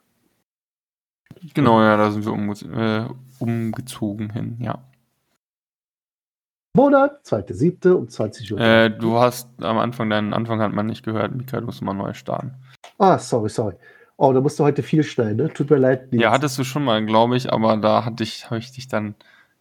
Genau, 1.55 1.83
ja, 1.83 1.97
da 1.97 2.11
sind 2.11 2.25
wir 2.25 2.33
umge 2.33 2.55
äh, 2.75 3.09
umgezogen 3.39 4.31
hin, 4.31 4.57
ja. 4.61 4.83
Monat, 6.75 7.27
zweite, 7.27 7.55
siebte 7.55 7.97
um 7.97 8.09
20 8.09 8.53
Uhr. 8.53 8.61
Äh, 8.61 8.91
du 8.91 9.19
hast 9.19 9.49
am 9.63 9.79
Anfang, 9.79 10.11
deinen 10.11 10.33
Anfang 10.33 10.61
hat 10.61 10.73
man 10.73 10.87
nicht 10.87 11.05
gehört, 11.05 11.35
Mika, 11.35 11.61
du 11.61 11.67
musst 11.67 11.83
mal 11.83 11.93
neu 11.93 12.15
starten. 12.15 12.55
Ah, 12.99 13.19
sorry, 13.19 13.49
sorry. 13.49 13.75
Oh, 14.21 14.33
da 14.33 14.41
musst 14.41 14.59
du 14.59 14.65
heute 14.65 14.83
viel 14.83 15.05
schneiden, 15.05 15.37
ne? 15.37 15.53
Tut 15.53 15.71
mir 15.71 15.77
leid. 15.77 16.11
Nils. 16.11 16.21
Ja, 16.21 16.33
hattest 16.33 16.59
du 16.59 16.65
schon 16.65 16.83
mal, 16.83 17.07
glaube 17.07 17.37
ich, 17.37 17.53
aber 17.53 17.77
da 17.77 18.05
hatte 18.05 18.25
ich, 18.25 18.47
habe 18.47 18.59
ich 18.59 18.73
dich 18.73 18.89
dann 18.89 19.15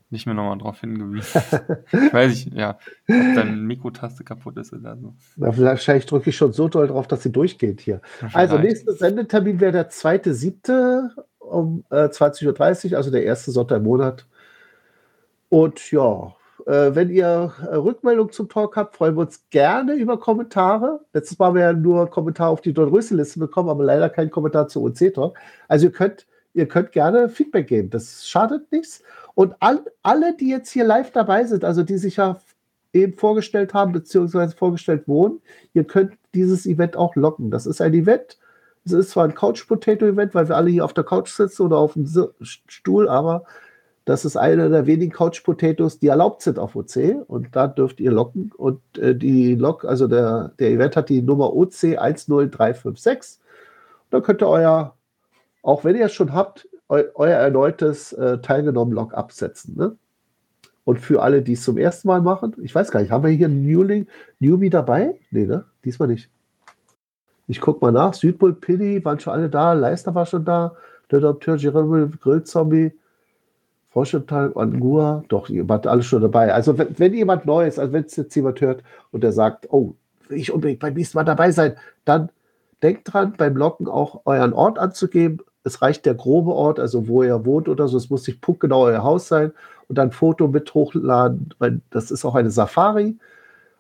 nicht 0.10 0.26
mehr 0.26 0.34
nochmal 0.34 0.58
drauf 0.58 0.80
hingewiesen. 0.80 1.42
ich 1.92 2.14
weiß 2.14 2.30
nicht, 2.32 2.54
ja, 2.56 2.72
ob 2.72 3.36
deine 3.36 3.52
Mikrotaste 3.52 4.24
kaputt 4.24 4.58
ist 4.58 4.74
oder 4.74 4.98
so. 4.98 5.14
Na, 5.36 5.56
wahrscheinlich 5.56 6.08
drücke 6.08 6.32
ich 6.32 6.38
schon 6.38 6.54
so 6.54 6.70
doll 6.70 6.88
drauf, 6.88 7.08
dass 7.08 7.22
sie 7.22 7.32
durchgeht 7.32 7.82
hier. 7.82 8.02
Also, 8.34 8.58
nächster 8.58 8.94
Sendetermin 8.94 9.60
wäre 9.60 9.74
der 9.74 9.90
zweite, 9.90 10.34
siebte 10.34 11.12
um 11.38 11.84
äh, 11.92 12.06
20.30 12.06 12.92
Uhr, 12.92 12.98
also 12.98 13.12
der 13.12 13.26
erste 13.26 13.52
Sonntag 13.52 13.78
im 13.78 13.84
Monat. 13.84 14.26
Und 15.50 15.92
ja, 15.92 16.36
äh, 16.68 16.94
wenn 16.96 17.10
ihr 17.10 17.54
äh, 17.62 17.76
Rückmeldung 17.76 18.32
zum 18.34 18.50
Talk 18.50 18.76
habt, 18.76 18.98
freuen 18.98 19.16
wir 19.16 19.22
uns 19.22 19.50
gerne 19.52 19.94
über 19.94 20.20
Kommentare. 20.20 21.00
Letztes 21.14 21.40
Mal 21.40 21.48
haben 21.48 21.56
wir 21.56 21.62
ja 21.62 21.74
nur 21.74 22.10
Kommentare 22.10 22.50
auf 22.50 22.60
die 22.60 22.74
Dornrösel-Liste 22.74 23.40
bekommen, 23.40 23.70
aber 23.70 23.86
leider 23.86 24.10
keinen 24.10 24.32
Kommentar 24.32 24.68
zu 24.68 24.84
OC-Talk. 24.84 25.38
Also 25.70 25.86
ihr 25.86 25.94
könnt, 25.94 26.28
ihr 26.54 26.68
könnt 26.68 26.92
gerne 26.92 27.30
Feedback 27.30 27.68
geben. 27.68 27.90
Das 27.90 28.28
schadet 28.28 28.70
nichts. 28.74 29.02
Und 29.34 29.56
all, 29.62 29.86
alle, 30.04 30.36
die 30.36 30.50
jetzt 30.50 30.70
hier 30.70 30.84
live 30.84 31.12
dabei 31.12 31.46
sind, 31.46 31.64
also 31.64 31.84
die 31.84 31.98
sich 31.98 32.18
ja 32.18 32.42
eben 32.92 33.14
vorgestellt 33.14 33.74
haben, 33.74 33.94
beziehungsweise 33.94 34.54
vorgestellt 34.54 35.08
wurden, 35.08 35.40
ihr 35.74 35.86
könnt 35.86 36.18
dieses 36.36 36.66
Event 36.66 36.98
auch 36.98 37.16
locken. 37.16 37.50
Das 37.50 37.66
ist 37.66 37.80
ein 37.80 37.94
Event. 37.94 38.38
Es 38.84 38.92
ist 38.92 39.12
zwar 39.12 39.24
ein 39.24 39.36
Couch-Potato-Event, 39.36 40.36
weil 40.36 40.50
wir 40.50 40.58
alle 40.58 40.70
hier 40.70 40.84
auf 40.84 40.94
der 40.94 41.06
Couch 41.06 41.30
sitzen 41.30 41.62
oder 41.62 41.78
auf 41.78 41.94
dem 41.94 42.08
Stuhl, 42.42 43.08
aber 43.08 43.46
das 44.08 44.24
ist 44.24 44.38
einer 44.38 44.70
der 44.70 44.88
wenigen 44.88 45.12
Couch 45.12 45.44
Potatoes, 45.44 46.00
die 46.00 46.08
erlaubt 46.08 46.42
sind 46.42 46.60
auf 46.60 46.78
OC 46.78 47.26
und 47.28 47.54
da 47.54 47.68
dürft 47.68 48.00
ihr 48.00 48.10
locken. 48.10 48.54
Und 48.56 48.80
äh, 48.98 49.14
die 49.14 49.54
Lok, 49.56 49.84
also 49.84 50.08
der, 50.08 50.54
der 50.60 50.70
Event 50.70 50.96
hat 50.96 51.10
die 51.10 51.22
Nummer 51.22 51.54
OC 51.54 51.98
10356. 51.98 53.42
Und 53.42 54.12
dann 54.12 54.24
könnt 54.24 54.42
ihr 54.42 54.48
euer, 54.48 54.96
auch 55.62 55.84
wenn 55.84 55.98
ihr 55.98 56.06
es 56.06 56.14
schon 56.14 56.32
habt, 56.32 56.70
eu, 56.88 57.04
euer 57.16 57.36
erneutes 57.36 58.14
äh, 58.14 58.38
teilgenommen 58.38 58.94
Log 58.94 59.14
absetzen. 59.14 59.76
Ne? 59.76 59.98
Und 60.86 61.02
für 61.02 61.22
alle, 61.22 61.42
die 61.42 61.54
es 61.54 61.64
zum 61.64 61.78
ersten 61.78 62.08
Mal 62.08 62.22
machen, 62.22 62.56
ich 62.62 62.74
weiß 62.74 62.92
gar 62.92 63.02
nicht, 63.02 63.12
haben 63.12 63.26
wir 63.26 63.32
hier 63.32 63.48
einen 63.48 63.66
Newling, 63.66 64.08
Newbie 64.40 64.70
dabei? 64.70 65.20
Nee, 65.32 65.48
ne? 65.48 65.66
Diesmal 65.84 66.08
nicht. 66.08 66.30
Ich 67.48 67.60
guck 67.60 67.82
mal 67.82 67.92
nach. 67.92 68.14
Südpol, 68.14 68.54
Piddy, 68.54 69.04
waren 69.04 69.20
schon 69.20 69.34
alle 69.34 69.50
da. 69.50 69.74
Leister 69.74 70.16
war 70.16 70.26
schon 70.26 70.46
da. 70.46 70.78
Der 71.12 71.20
Doktor, 71.20 71.58
Jeremy, 71.58 72.10
Grillzombie. 72.22 72.94
Froschental, 73.98 74.52
Angua, 74.54 75.24
doch, 75.28 75.50
ihr 75.50 75.68
wart 75.68 75.88
alle 75.88 76.04
schon 76.04 76.22
dabei. 76.22 76.54
Also 76.54 76.78
wenn, 76.78 77.00
wenn 77.00 77.16
jemand 77.16 77.48
Neues, 77.48 77.80
also 77.80 77.94
wenn 77.94 78.04
es 78.04 78.16
jetzt 78.16 78.36
jemand 78.36 78.62
hört 78.62 78.84
und 79.10 79.24
der 79.24 79.32
sagt, 79.32 79.66
oh, 79.72 79.96
will 80.28 80.38
ich 80.38 80.54
unbedingt 80.54 80.82
beim 80.82 80.94
nächsten 80.94 81.18
Mal 81.18 81.24
dabei 81.24 81.52
sein, 81.52 81.78
dann 82.06 82.30
denkt 82.84 83.12
dran, 83.12 83.34
beim 83.36 83.58
Locken 83.58 83.88
auch 83.88 84.22
euren 84.26 84.54
Ort 84.54 84.78
anzugeben. 84.78 85.40
Es 85.64 85.82
reicht 85.82 86.06
der 86.06 86.14
grobe 86.14 86.52
Ort, 86.52 86.80
also 86.80 87.08
wo 87.08 87.24
ihr 87.24 87.44
wohnt 87.44 87.68
oder 87.68 87.88
so. 87.88 87.98
Es 87.98 88.12
muss 88.12 88.28
nicht 88.28 88.40
punktgenau 88.40 88.84
euer 88.84 89.02
Haus 89.02 89.30
sein 89.30 89.52
und 89.88 89.98
dann 89.98 90.12
Foto 90.12 90.48
mit 90.48 90.72
hochladen, 90.76 91.56
das 91.90 92.12
ist 92.12 92.24
auch 92.24 92.36
eine 92.36 92.52
Safari, 92.52 93.18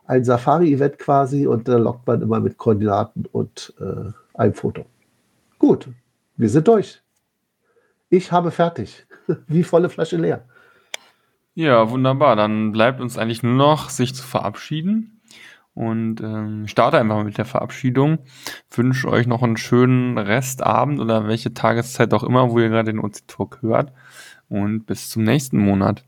ein 0.07 0.23
Safari-Event 0.23 0.97
quasi 0.97 1.45
und 1.45 1.67
da 1.67 1.77
lockt 1.77 2.07
man 2.07 2.23
immer 2.23 2.39
mit 2.39 2.57
Koordinaten 2.57 3.27
und 3.31 3.71
äh, 3.79 4.11
einem 4.33 4.55
Foto. 4.55 4.83
Gut, 5.59 5.87
wir 6.37 6.49
sind 6.49 6.67
durch. 6.67 7.03
Ich 8.09 8.31
habe 8.31 8.51
fertig. 8.51 9.05
Wie 9.47 9.63
volle 9.63 9.89
Flasche 9.89 10.17
leer. 10.17 10.47
Ja, 11.53 11.89
wunderbar. 11.89 12.35
Dann 12.35 12.71
bleibt 12.71 13.01
uns 13.01 13.17
eigentlich 13.17 13.43
nur 13.43 13.55
noch, 13.55 13.89
sich 13.89 14.13
zu 14.13 14.23
verabschieden. 14.23 15.21
Und 15.73 16.21
ähm, 16.21 16.63
ich 16.65 16.71
starte 16.71 16.97
einfach 16.97 17.23
mit 17.23 17.37
der 17.37 17.45
Verabschiedung. 17.45 18.19
Wünsche 18.71 19.09
euch 19.09 19.27
noch 19.27 19.43
einen 19.43 19.57
schönen 19.57 20.17
Restabend 20.17 20.99
oder 20.99 21.27
welche 21.27 21.53
Tageszeit 21.53 22.13
auch 22.13 22.23
immer, 22.23 22.49
wo 22.51 22.59
ihr 22.59 22.69
gerade 22.69 22.91
den 22.91 22.99
OC-Talk 22.99 23.61
hört. 23.61 23.93
Und 24.49 24.85
bis 24.85 25.09
zum 25.09 25.23
nächsten 25.23 25.59
Monat. 25.59 26.03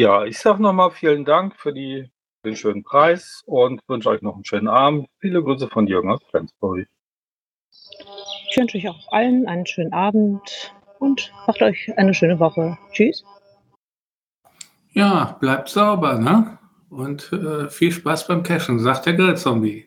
Ja, 0.00 0.24
ich 0.24 0.38
sag 0.38 0.58
nochmal 0.58 0.90
vielen 0.90 1.24
Dank 1.24 1.56
für 1.56 1.72
die, 1.72 2.10
den 2.44 2.56
schönen 2.56 2.82
Preis 2.82 3.42
und 3.46 3.80
wünsche 3.88 4.08
euch 4.08 4.22
noch 4.22 4.34
einen 4.34 4.44
schönen 4.44 4.68
Abend. 4.68 5.08
Viele 5.18 5.42
Grüße 5.42 5.68
von 5.68 5.86
Jürgen 5.86 6.10
aus 6.10 6.22
Flensburg. 6.30 6.86
Ich 8.50 8.56
wünsche 8.56 8.78
euch 8.78 8.88
auch 8.88 9.12
allen 9.12 9.46
einen 9.46 9.64
schönen 9.64 9.92
Abend 9.92 10.74
und 10.98 11.32
macht 11.46 11.62
euch 11.62 11.96
eine 11.96 12.12
schöne 12.12 12.40
Woche. 12.40 12.76
Tschüss. 12.90 13.24
Ja, 14.92 15.36
bleibt 15.38 15.68
sauber, 15.68 16.18
ne? 16.18 16.58
Und 16.88 17.32
äh, 17.32 17.68
viel 17.70 17.92
Spaß 17.92 18.26
beim 18.26 18.42
Cashen, 18.42 18.80
sagt 18.80 19.06
der 19.06 19.14
Grillzombie. 19.14 19.86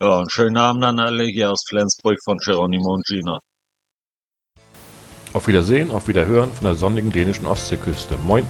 Ja, 0.00 0.20
einen 0.20 0.30
schönen 0.30 0.56
Abend 0.56 0.84
an 0.84 0.98
alle 0.98 1.24
hier 1.24 1.52
aus 1.52 1.64
Flensburg 1.68 2.18
von 2.24 2.38
Geronimo 2.38 2.94
und 2.94 3.04
Gina. 3.04 3.40
Auf 5.34 5.48
Wiedersehen, 5.48 5.90
auf 5.90 6.08
Wiederhören 6.08 6.50
von 6.50 6.64
der 6.64 6.74
sonnigen 6.76 7.12
dänischen 7.12 7.44
Ostseeküste. 7.44 8.16
Moin. 8.24 8.46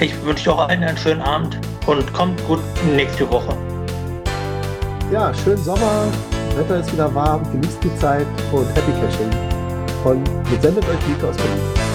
Ich 0.00 0.18
wünsche 0.24 0.50
auch 0.50 0.66
allen 0.66 0.82
einen 0.82 0.96
schönen 0.96 1.20
Abend 1.20 1.58
und 1.86 2.10
kommt 2.14 2.42
gut 2.46 2.60
nächste 2.94 3.30
Woche. 3.30 3.75
Ja, 5.12 5.32
schönen 5.32 5.62
Sommer. 5.62 6.08
Wetter 6.56 6.80
ist 6.80 6.92
wieder 6.92 7.14
warm. 7.14 7.42
Genießt 7.52 7.78
die 7.84 7.94
Zeit 7.96 8.26
und 8.50 8.66
Happy 8.74 8.90
Caching. 8.92 9.30
Von 10.02 10.22
gesendet 10.50 10.84
euch 10.84 11.08
Mika 11.08 11.28
aus 11.28 11.36
Berlin. 11.36 11.85